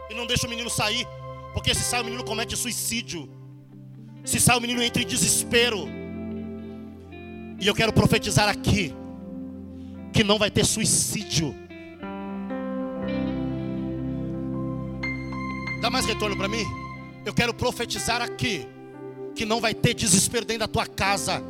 [0.10, 1.06] e não deixa o menino sair,
[1.54, 3.30] porque se sai o menino comete suicídio.
[4.24, 6.03] Se sai o menino entra em desespero.
[7.64, 8.94] E eu quero profetizar aqui
[10.12, 11.56] que não vai ter suicídio.
[15.82, 16.66] Dá mais retorno para mim?
[17.26, 18.68] Eu quero profetizar aqui
[19.34, 21.42] que não vai ter desespero dentro da tua casa.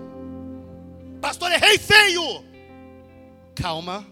[1.19, 2.43] Pastor, errei feio.
[3.56, 4.06] Calma.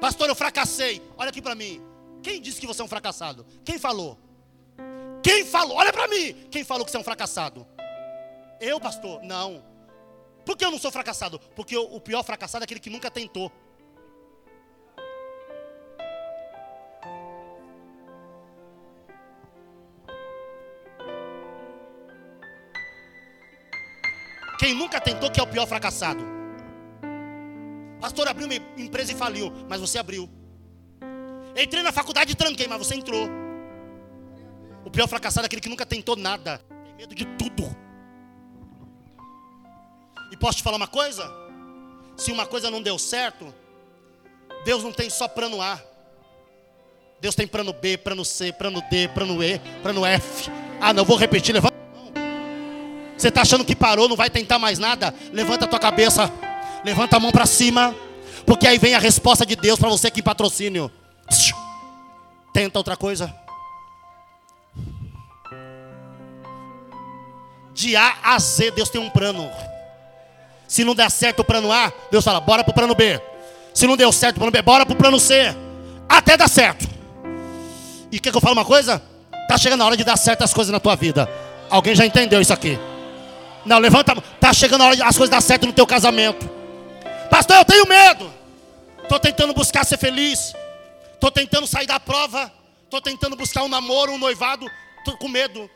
[0.00, 1.02] Pastor, eu fracassei.
[1.16, 1.80] Olha aqui para mim.
[2.22, 3.44] Quem disse que você é um fracassado?
[3.64, 4.16] Quem falou?
[5.24, 5.76] Quem falou?
[5.76, 6.34] Olha para mim.
[6.52, 7.66] Quem falou que você é um fracassado?
[8.62, 9.20] Eu, pastor?
[9.24, 9.60] Não.
[10.46, 11.36] Por que eu não sou fracassado?
[11.56, 13.50] Porque o pior fracassado é aquele que nunca tentou.
[24.60, 26.24] Quem nunca tentou que é o pior fracassado.
[28.00, 30.30] Pastor, abriu uma empresa e faliu, mas você abriu.
[31.60, 33.28] Entrei na faculdade e tranquei, mas você entrou.
[34.84, 36.58] O pior fracassado é aquele que nunca tentou nada.
[36.84, 37.82] Tem medo de tudo.
[40.32, 41.30] E posso te falar uma coisa?
[42.16, 43.54] Se uma coisa não deu certo,
[44.64, 45.78] Deus não tem só plano A.
[47.20, 50.50] Deus tem plano B, plano C, plano D, plano E, plano F.
[50.80, 51.76] Ah, não, vou repetir, levanta.
[53.16, 55.14] Você está achando que parou, não vai tentar mais nada?
[55.32, 56.32] Levanta a tua cabeça,
[56.82, 57.94] levanta a mão para cima,
[58.46, 60.90] porque aí vem a resposta de Deus para você que patrocínio.
[62.54, 63.32] Tenta outra coisa.
[67.74, 69.48] De A a Z, Deus tem um plano.
[70.72, 73.20] Se não der certo o plano A, Deus fala, bora pro plano B.
[73.74, 75.54] Se não deu certo o plano B, bora pro plano C.
[76.08, 76.88] Até dar certo.
[78.10, 79.02] E quer que eu fale uma coisa?
[79.46, 81.30] Tá chegando a hora de dar certo as coisas na tua vida.
[81.68, 82.78] Alguém já entendeu isso aqui?
[83.66, 84.18] Não, levanta.
[84.40, 86.48] Tá chegando a hora de as coisas dar certo no teu casamento.
[87.30, 88.32] Pastor, eu tenho medo.
[89.10, 90.54] Tô tentando buscar ser feliz.
[91.20, 92.50] Tô tentando sair da prova.
[92.88, 94.66] Tô tentando buscar um namoro, um noivado.
[95.04, 95.68] Tô com medo.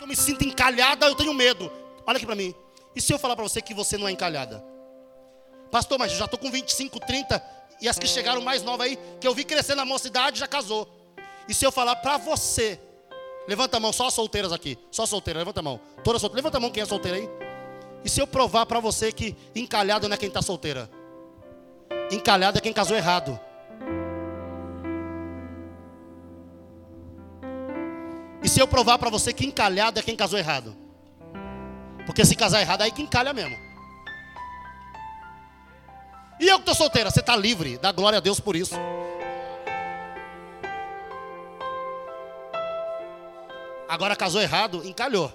[0.00, 1.70] Eu me sinto encalhada, eu tenho medo.
[2.04, 2.52] Olha aqui para mim.
[2.94, 4.64] E se eu falar para você que você não é encalhada?
[5.70, 7.42] Pastor, mas eu já estou com 25, 30
[7.80, 10.88] e as que chegaram mais novas aí, que eu vi crescer na mocidade, já casou.
[11.48, 12.78] E se eu falar para você,
[13.48, 15.80] levanta a mão, só as solteiras aqui, só solteira, levanta a mão.
[16.04, 17.28] Toda solteira, levanta a mão quem é solteira aí.
[18.04, 20.90] E se eu provar para você que encalhado não é quem está solteira?
[22.10, 23.38] Encalhado é quem casou errado.
[28.42, 30.76] E se eu provar para você que encalhado é quem casou errado?
[32.06, 33.56] Porque se casar errado, aí que encalha mesmo.
[36.40, 37.76] E eu que estou solteira, você está livre.
[37.78, 38.74] Dá glória a Deus por isso.
[43.88, 45.32] Agora casou errado, encalhou.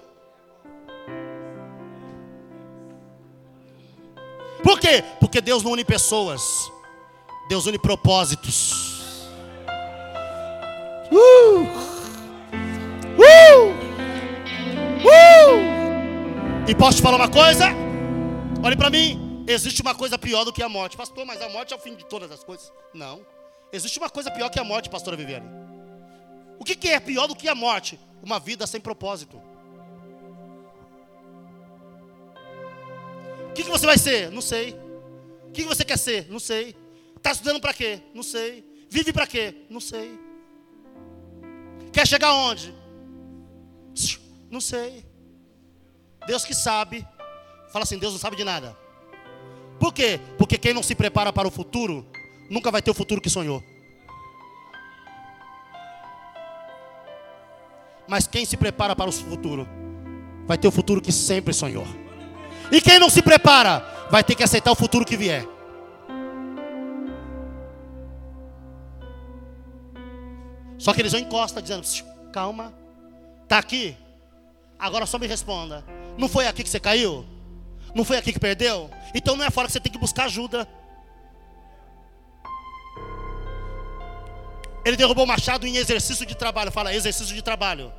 [4.62, 5.04] Por quê?
[5.20, 6.42] Porque Deus não une pessoas,
[7.48, 9.28] Deus une propósitos.
[11.12, 11.95] Uh!
[16.68, 17.66] E posso te falar uma coisa?
[18.64, 19.44] Olhe para mim.
[19.46, 20.96] Existe uma coisa pior do que a morte.
[20.96, 22.72] Pastor, mas a morte é o fim de todas as coisas.
[22.92, 23.24] Não.
[23.72, 25.46] Existe uma coisa pior que a morte, pastora Viviane.
[26.58, 28.00] O que, que é pior do que a morte?
[28.20, 29.40] Uma vida sem propósito.
[33.48, 34.32] O que, que você vai ser?
[34.32, 34.76] Não sei.
[35.48, 36.28] O que, que você quer ser?
[36.28, 36.74] Não sei.
[37.16, 38.02] Está estudando para quê?
[38.12, 38.64] Não sei.
[38.90, 39.54] Vive para quê?
[39.70, 40.18] Não sei.
[41.92, 42.74] Quer chegar onde?
[44.50, 45.05] Não sei.
[46.26, 47.06] Deus que sabe.
[47.72, 48.76] Fala assim: Deus não sabe de nada.
[49.78, 50.20] Por quê?
[50.38, 52.06] Porque quem não se prepara para o futuro,
[52.50, 53.62] nunca vai ter o futuro que sonhou.
[58.08, 59.68] Mas quem se prepara para o futuro,
[60.46, 61.86] vai ter o futuro que sempre sonhou.
[62.70, 65.46] E quem não se prepara, vai ter que aceitar o futuro que vier.
[70.78, 71.86] Só que eles vão encosta dizendo:
[72.32, 72.72] calma,
[73.48, 73.96] tá aqui.
[74.78, 75.95] Agora só me responda.
[76.16, 77.24] Não foi aqui que você caiu?
[77.94, 78.90] Não foi aqui que perdeu?
[79.14, 80.68] Então não é fora que você tem que buscar ajuda.
[84.84, 86.70] Ele derrubou o machado em exercício de trabalho.
[86.70, 87.92] Fala, exercício de trabalho.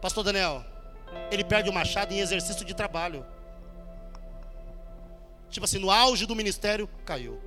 [0.00, 0.64] Pastor Daniel,
[1.30, 3.26] ele perde o machado em exercício de trabalho.
[5.50, 7.40] Tipo assim, no auge do ministério, caiu.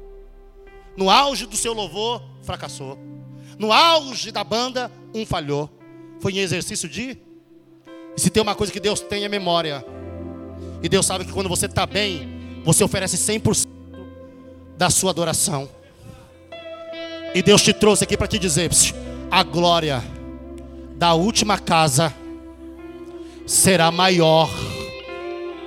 [0.97, 2.97] No auge do seu louvor, fracassou.
[3.57, 5.69] No auge da banda, um falhou.
[6.19, 7.17] Foi em exercício de.
[8.15, 9.85] E se tem uma coisa que Deus tem é memória.
[10.81, 13.67] E Deus sabe que quando você está bem, você oferece 100%
[14.77, 15.69] da sua adoração.
[17.33, 18.69] E Deus te trouxe aqui para te dizer:
[19.29, 20.03] a glória
[20.95, 22.13] da última casa
[23.45, 24.49] será maior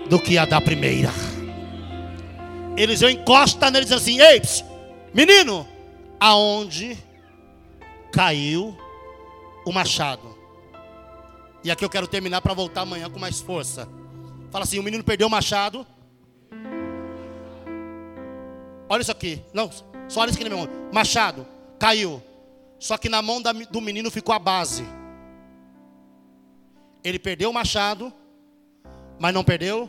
[0.09, 1.11] do que a da primeira.
[2.76, 4.43] Eliseu encosta nele e assim: Ei,
[5.12, 5.66] menino,
[6.18, 6.97] aonde
[8.12, 8.76] caiu
[9.64, 10.31] o machado?
[11.64, 13.88] E aqui eu quero terminar para voltar amanhã com mais força.
[14.50, 15.86] Fala assim: o menino perdeu o machado.
[18.88, 19.42] Olha isso aqui.
[19.54, 19.70] Não,
[20.08, 20.90] só olha isso aqui no meu mão.
[20.92, 21.46] Machado
[21.78, 22.22] caiu.
[22.78, 24.84] Só que na mão do menino ficou a base.
[27.04, 28.12] Ele perdeu o machado,
[29.18, 29.88] mas não perdeu.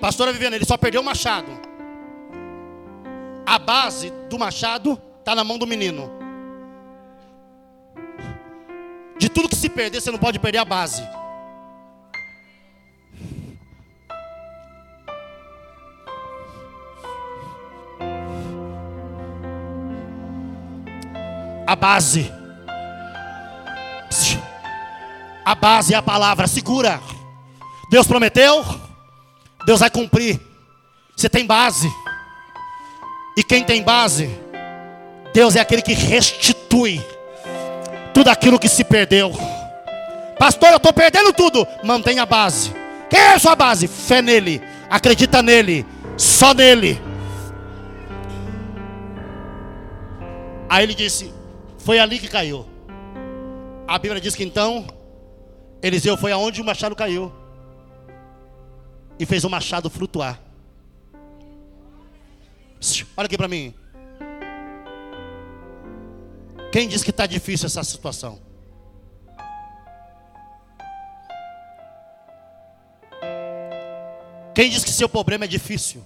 [0.00, 1.61] Pastora Viviane, ele só perdeu o machado.
[3.46, 6.10] A base do machado está na mão do menino.
[9.18, 11.02] De tudo que se perder, você não pode perder a base.
[21.66, 22.32] A base.
[25.44, 27.00] A base é a palavra, segura.
[27.90, 28.64] Deus prometeu,
[29.66, 30.40] Deus vai cumprir.
[31.16, 31.88] Você tem base.
[33.36, 34.30] E quem tem base,
[35.32, 37.00] Deus é aquele que restitui
[38.12, 39.32] tudo aquilo que se perdeu.
[40.38, 41.66] Pastor, eu estou perdendo tudo.
[41.82, 42.72] Mantenha a base.
[43.08, 43.86] Quem é a sua base?
[43.86, 44.60] Fé nele.
[44.90, 45.86] Acredita nele.
[46.16, 47.00] Só nele.
[50.68, 51.32] Aí ele disse:
[51.78, 52.66] foi ali que caiu.
[53.86, 54.86] A Bíblia diz que então
[55.82, 57.32] Eliseu foi aonde o machado caiu
[59.18, 60.40] e fez o machado flutuar.
[63.16, 63.74] Olha aqui para mim.
[66.72, 68.40] Quem diz que está difícil essa situação?
[74.54, 76.04] Quem diz que seu problema é difícil?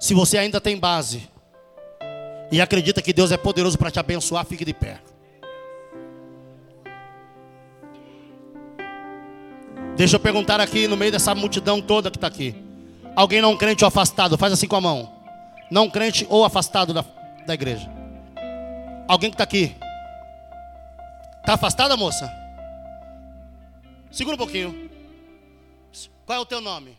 [0.00, 1.28] Se você ainda tem base,
[2.50, 5.00] e acredita que Deus é poderoso para te abençoar, fique de pé.
[9.96, 12.67] Deixa eu perguntar aqui no meio dessa multidão toda que está aqui.
[13.18, 14.38] Alguém não crente ou afastado?
[14.38, 15.12] Faz assim com a mão.
[15.72, 17.02] Não crente ou afastado da,
[17.44, 17.90] da igreja.
[19.08, 19.74] Alguém que está aqui.
[21.40, 22.30] Está afastada, moça?
[24.12, 24.88] Segura um pouquinho.
[26.24, 26.96] Qual é o teu nome?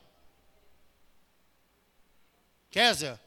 [2.70, 3.18] Kézia?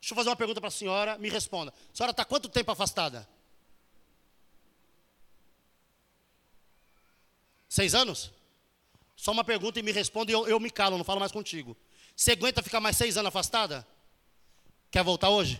[0.00, 1.70] Deixa eu fazer uma pergunta para a senhora, me responda.
[1.70, 3.28] A senhora está quanto tempo afastada?
[7.68, 8.32] Seis anos?
[9.14, 11.76] Só uma pergunta e me responda e eu, eu me calo, não falo mais contigo.
[12.20, 13.86] Você aguenta ficar mais seis anos afastada?
[14.90, 15.58] Quer voltar hoje?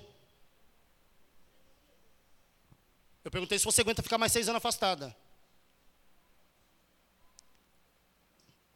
[3.24, 5.16] Eu perguntei se você aguenta ficar mais seis anos afastada.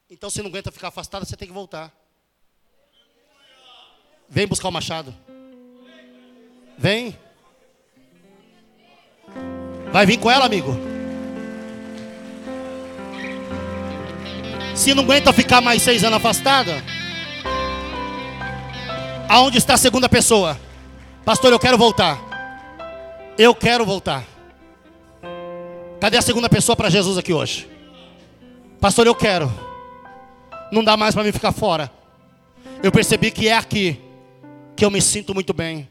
[0.08, 1.94] Então, se não aguenta ficar afastada, você tem que voltar.
[4.30, 5.14] Vem buscar o machado.
[6.78, 7.18] Vem.
[9.92, 10.70] Vai vir com ela, amigo.
[14.74, 16.82] Se não aguenta ficar mais seis anos afastada,
[19.34, 20.56] aonde está a segunda pessoa?
[21.24, 22.20] Pastor, eu quero voltar.
[23.36, 24.24] Eu quero voltar.
[26.00, 27.68] Cadê a segunda pessoa para Jesus aqui hoje?
[28.80, 29.52] Pastor, eu quero.
[30.70, 31.90] Não dá mais para mim ficar fora.
[32.80, 34.00] Eu percebi que é aqui
[34.76, 35.88] que eu me sinto muito bem.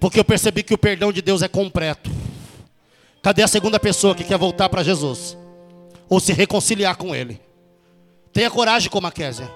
[0.00, 2.10] Porque eu percebi que o perdão de Deus é completo.
[3.20, 5.36] Cadê a segunda pessoa que quer voltar para Jesus?
[6.08, 7.38] Ou se reconciliar com Ele?
[8.32, 9.50] Tenha coragem como a Késia.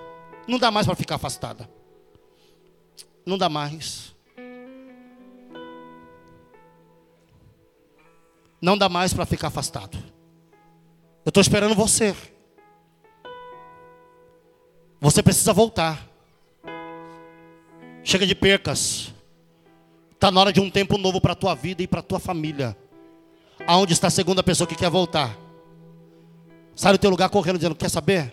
[0.46, 1.66] Não dá mais para ficar afastada.
[3.24, 4.14] Não dá mais.
[8.60, 9.96] Não dá mais para ficar afastado.
[11.24, 12.14] Eu estou esperando você.
[15.00, 16.08] Você precisa voltar.
[18.04, 19.12] Chega de percas.
[20.12, 22.20] Está na hora de um tempo novo para a tua vida e para a tua
[22.20, 22.76] família.
[23.66, 25.36] Aonde está a segunda pessoa que quer voltar?
[26.74, 28.32] Sai do teu lugar correndo dizendo: Quer saber?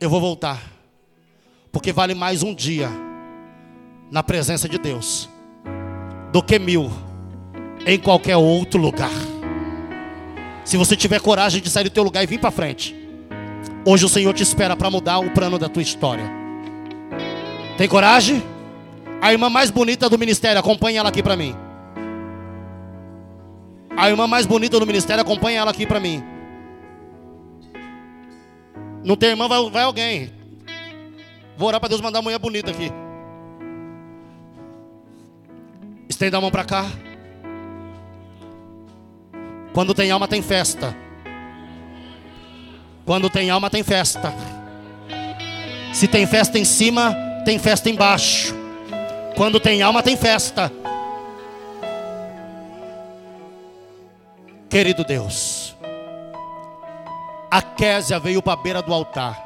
[0.00, 0.60] Eu vou voltar.
[1.70, 2.88] Porque vale mais um dia
[4.12, 5.26] na presença de Deus
[6.30, 6.92] do que mil
[7.86, 9.10] em qualquer outro lugar.
[10.66, 12.94] Se você tiver coragem de sair do teu lugar e vir para frente,
[13.86, 16.30] hoje o Senhor te espera para mudar o plano da tua história.
[17.78, 18.42] Tem coragem?
[19.18, 21.56] A irmã mais bonita do ministério, acompanha ela aqui para mim.
[23.96, 26.22] A irmã mais bonita do ministério, acompanha ela aqui para mim.
[29.02, 30.30] Não tem irmã, vai, vai alguém.
[31.56, 32.92] Vou orar para Deus mandar uma mulher bonita aqui.
[36.22, 36.86] Estenda a mão para cá.
[39.72, 40.96] Quando tem alma, tem festa.
[43.04, 44.32] Quando tem alma, tem festa.
[45.92, 47.12] Se tem festa em cima,
[47.44, 48.54] tem festa embaixo.
[49.34, 50.70] Quando tem alma, tem festa.
[54.70, 55.74] Querido Deus,
[57.50, 59.36] a Késia veio para a beira do altar.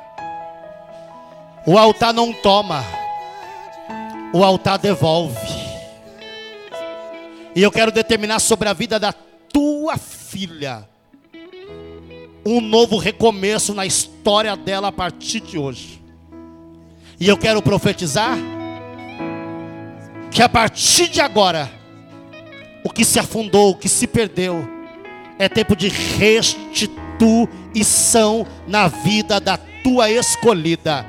[1.66, 2.84] O altar não toma,
[4.34, 5.55] o altar devolve.
[7.56, 10.86] E eu quero determinar sobre a vida da tua filha
[12.44, 16.02] um novo recomeço na história dela a partir de hoje.
[17.18, 18.36] E eu quero profetizar
[20.30, 21.68] que a partir de agora,
[22.84, 24.68] o que se afundou, o que se perdeu,
[25.38, 26.86] é tempo de restituição
[28.68, 31.06] na vida da tua escolhida.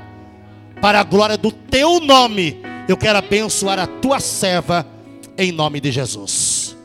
[0.80, 4.96] Para a glória do teu nome, eu quero abençoar a tua serva
[5.38, 6.76] em nome de Jesus.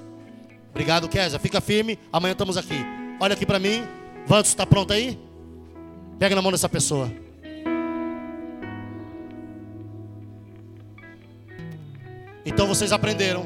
[0.70, 1.40] Obrigado, Kézia.
[1.40, 2.00] Fica firme.
[2.12, 2.86] Amanhã estamos aqui.
[3.20, 3.84] Olha aqui para mim.
[4.26, 5.20] Vantos, está pronto aí?
[6.18, 7.12] Pega na mão dessa pessoa.
[12.46, 13.46] Então vocês aprenderam.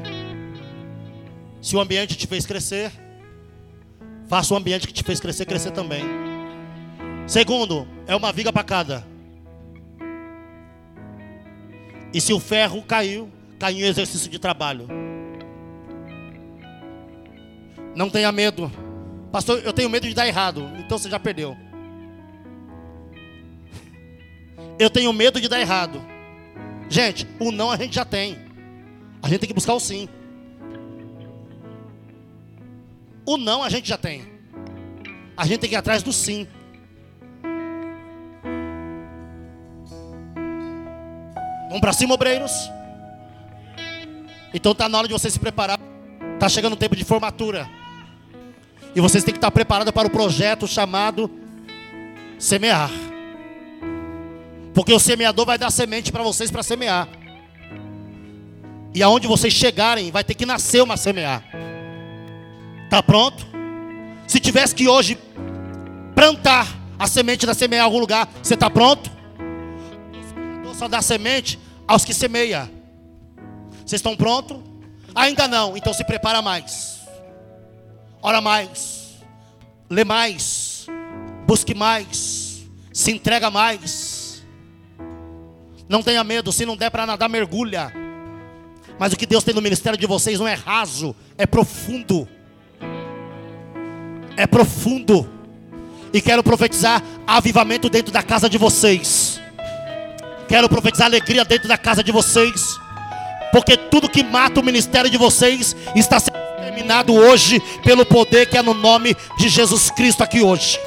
[1.60, 2.92] Se o ambiente te fez crescer,
[4.28, 6.04] Faça o ambiente que te fez crescer, crescer também.
[7.26, 9.06] Segundo, é uma viga para cada.
[12.12, 14.86] E se o ferro caiu, caiu em exercício de trabalho.
[17.94, 18.70] Não tenha medo.
[19.32, 20.70] Pastor, eu tenho medo de dar errado.
[20.78, 21.56] Então você já perdeu.
[24.78, 26.00] Eu tenho medo de dar errado.
[26.88, 28.38] Gente, o não a gente já tem.
[29.22, 30.08] A gente tem que buscar o sim.
[33.26, 34.22] O não a gente já tem.
[35.36, 36.46] A gente tem que ir atrás do sim.
[41.68, 42.70] Vamos para cima, obreiros.
[44.52, 45.78] Então está na hora de você se preparar.
[46.34, 47.68] Está chegando o tempo de formatura.
[48.94, 51.30] E vocês têm que estar preparados para o projeto chamado
[52.38, 52.90] semear.
[54.72, 57.08] Porque o semeador vai dar semente para vocês para semear.
[58.94, 61.44] E aonde vocês chegarem, vai ter que nascer uma semear.
[62.84, 63.46] Está pronto?
[64.26, 65.18] Se tivesse que hoje
[66.14, 66.66] plantar
[66.98, 69.10] a semente da semear em algum lugar, você está pronto?
[70.74, 72.77] Só dá semente aos que semeia.
[73.88, 74.58] Vocês estão prontos?
[75.14, 77.00] Ainda não, então se prepara mais.
[78.20, 79.16] Ora mais.
[79.88, 80.86] Lê mais.
[81.46, 82.64] Busque mais.
[82.92, 84.42] Se entrega mais.
[85.88, 87.92] Não tenha medo, se não der para nadar, mergulha.
[88.98, 92.28] Mas o que Deus tem no ministério de vocês não é raso, é profundo
[94.38, 95.28] é profundo.
[96.12, 99.38] E quero profetizar avivamento dentro da casa de vocês.
[100.48, 102.78] Quero profetizar alegria dentro da casa de vocês.
[103.52, 108.58] Porque tudo que mata o ministério de vocês está sendo terminado hoje pelo poder que
[108.58, 110.78] é no nome de Jesus Cristo aqui hoje.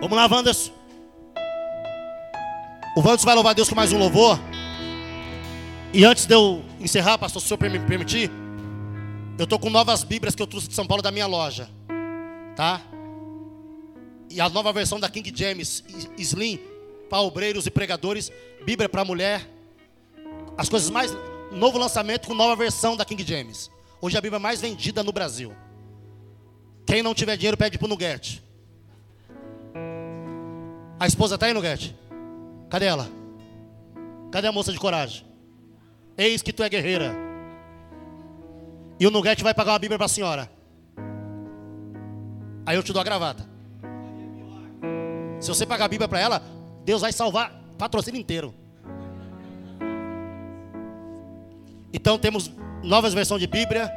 [0.00, 0.72] Vamos lá, Wanderson.
[2.96, 4.38] O Wanderson vai louvar Deus com mais um louvor.
[5.92, 8.30] E antes de eu encerrar, pastor, se o senhor me permitir,
[9.38, 11.68] eu estou com novas Bíblias que eu trouxe de São Paulo da minha loja.
[12.56, 12.80] Tá?
[14.30, 15.84] E a nova versão da King James
[16.16, 16.58] Slim
[17.10, 18.32] para obreiros e pregadores,
[18.64, 19.51] Bíblia para mulher.
[20.56, 21.16] As coisas mais
[21.50, 23.70] novo lançamento com nova versão da King James.
[24.00, 25.54] Hoje a Bíblia mais vendida no Brasil.
[26.86, 28.42] Quem não tiver dinheiro pede pro Nugget.
[30.98, 31.96] A esposa está aí, Nugget?
[32.68, 33.08] Cadê ela?
[34.30, 35.24] Cadê a moça de coragem?
[36.16, 37.14] Eis que tu é guerreira.
[38.98, 40.50] E o Nugget vai pagar uma Bíblia para a senhora.
[42.64, 43.48] Aí eu te dou a gravata.
[45.40, 46.42] Se você pagar a Bíblia para ela,
[46.84, 48.54] Deus vai salvar patrocínio inteiro.
[51.92, 52.50] Então temos
[52.82, 53.92] novas versões de Bíblia,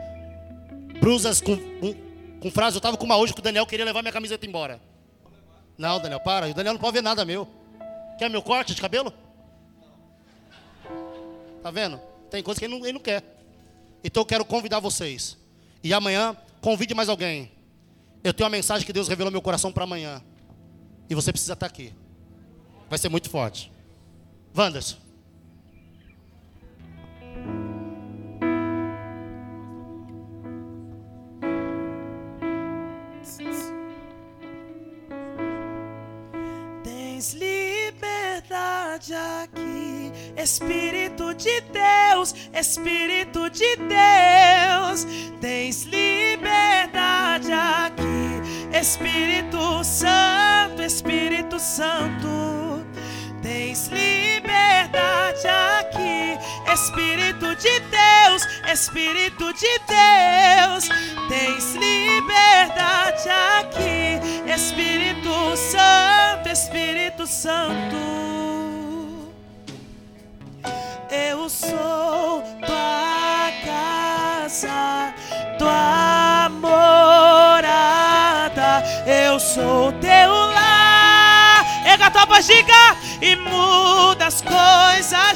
[1.00, 1.94] brusas com, com,
[2.40, 2.76] com frases.
[2.76, 4.82] Eu estava com uma hoje que o Daniel queria levar minha camiseta embora.
[5.78, 6.48] Não, Daniel, para.
[6.48, 7.48] O Daniel não pode ver nada meu.
[8.18, 9.14] Quer meu corte de cabelo?
[11.62, 12.00] Tá vendo?
[12.30, 13.24] Tem coisa que ele não, ele não quer.
[14.04, 15.38] Então eu quero convidar vocês.
[15.84, 17.52] E amanhã, convide mais alguém.
[18.24, 20.22] Eu tenho uma mensagem que Deus revelou meu coração para amanhã.
[21.10, 21.94] E você precisa estar aqui.
[22.90, 23.72] Vai ser muito forte.
[24.56, 25.05] Wanderson.
[39.14, 45.06] Aqui, Espírito de Deus, Espírito de Deus.
[45.40, 52.86] Tens liberdade aqui, Espírito Santo, Espírito Santo.
[53.42, 55.48] Tens liberdade
[55.80, 56.38] aqui,
[56.74, 60.90] Espírito de Deus, Espírito de Deus.
[61.30, 63.30] Tens liberdade
[63.60, 68.65] aqui, Espírito Santo, Espírito Santo.
[71.28, 75.12] Eu sou tua casa,
[75.58, 78.04] tua morada.
[79.08, 81.66] Eu sou teu lar.
[81.84, 85.35] Ega tua bajiga e muda as coisas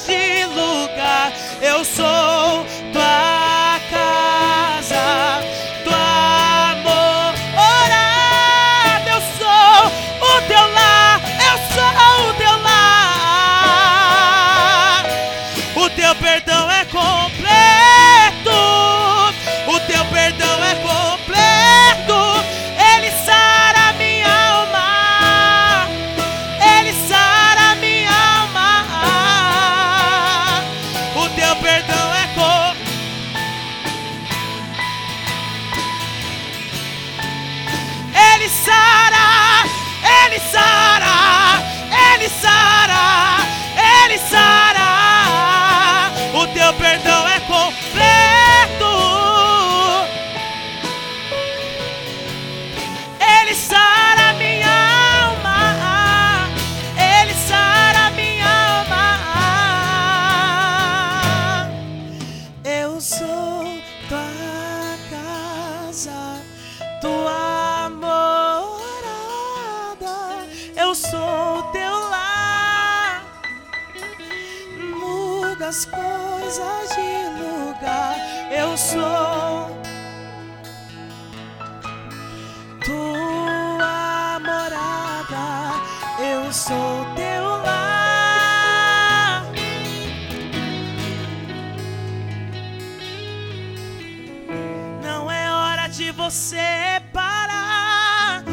[96.29, 98.43] você parar.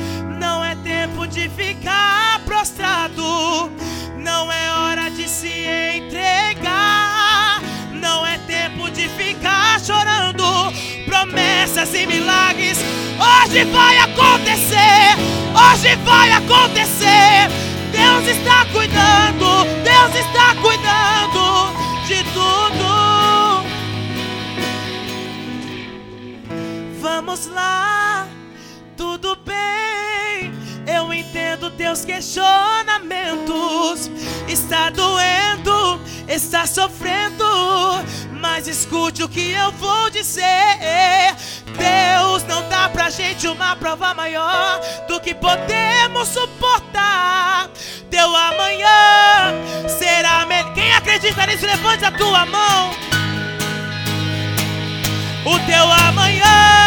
[0.41, 3.71] Não é tempo de ficar prostrado.
[4.17, 7.61] Não é hora de se entregar.
[7.93, 10.73] Não é tempo de ficar chorando.
[11.05, 12.79] Promessas e milagres
[13.21, 15.15] hoje vai acontecer.
[15.53, 17.51] Hoje vai acontecer.
[17.93, 19.67] Deus está cuidando.
[19.85, 21.66] Deus está cuidando
[27.27, 28.29] Vamos lá,
[28.97, 30.55] tudo bem.
[30.87, 34.09] Eu entendo teus questionamentos.
[34.47, 37.45] Está doendo, está sofrendo.
[38.31, 40.45] Mas escute o que eu vou dizer.
[41.77, 47.69] Deus não dá pra gente uma prova maior do que podemos suportar.
[48.09, 49.53] Teu amanhã
[49.99, 50.73] será melhor.
[50.75, 52.93] Quem acredita nisso, levante a tua mão.
[55.45, 56.86] O teu amanhã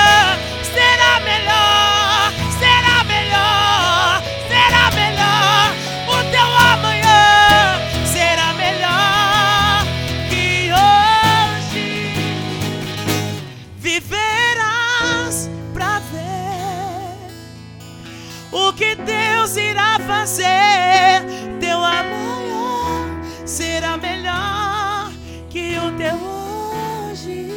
[19.49, 21.25] Deus irá fazer.
[21.59, 25.11] Teu amanhã será melhor
[25.49, 27.47] que o teu hoje.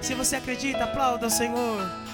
[0.00, 2.05] Se você acredita, aplauda o Senhor.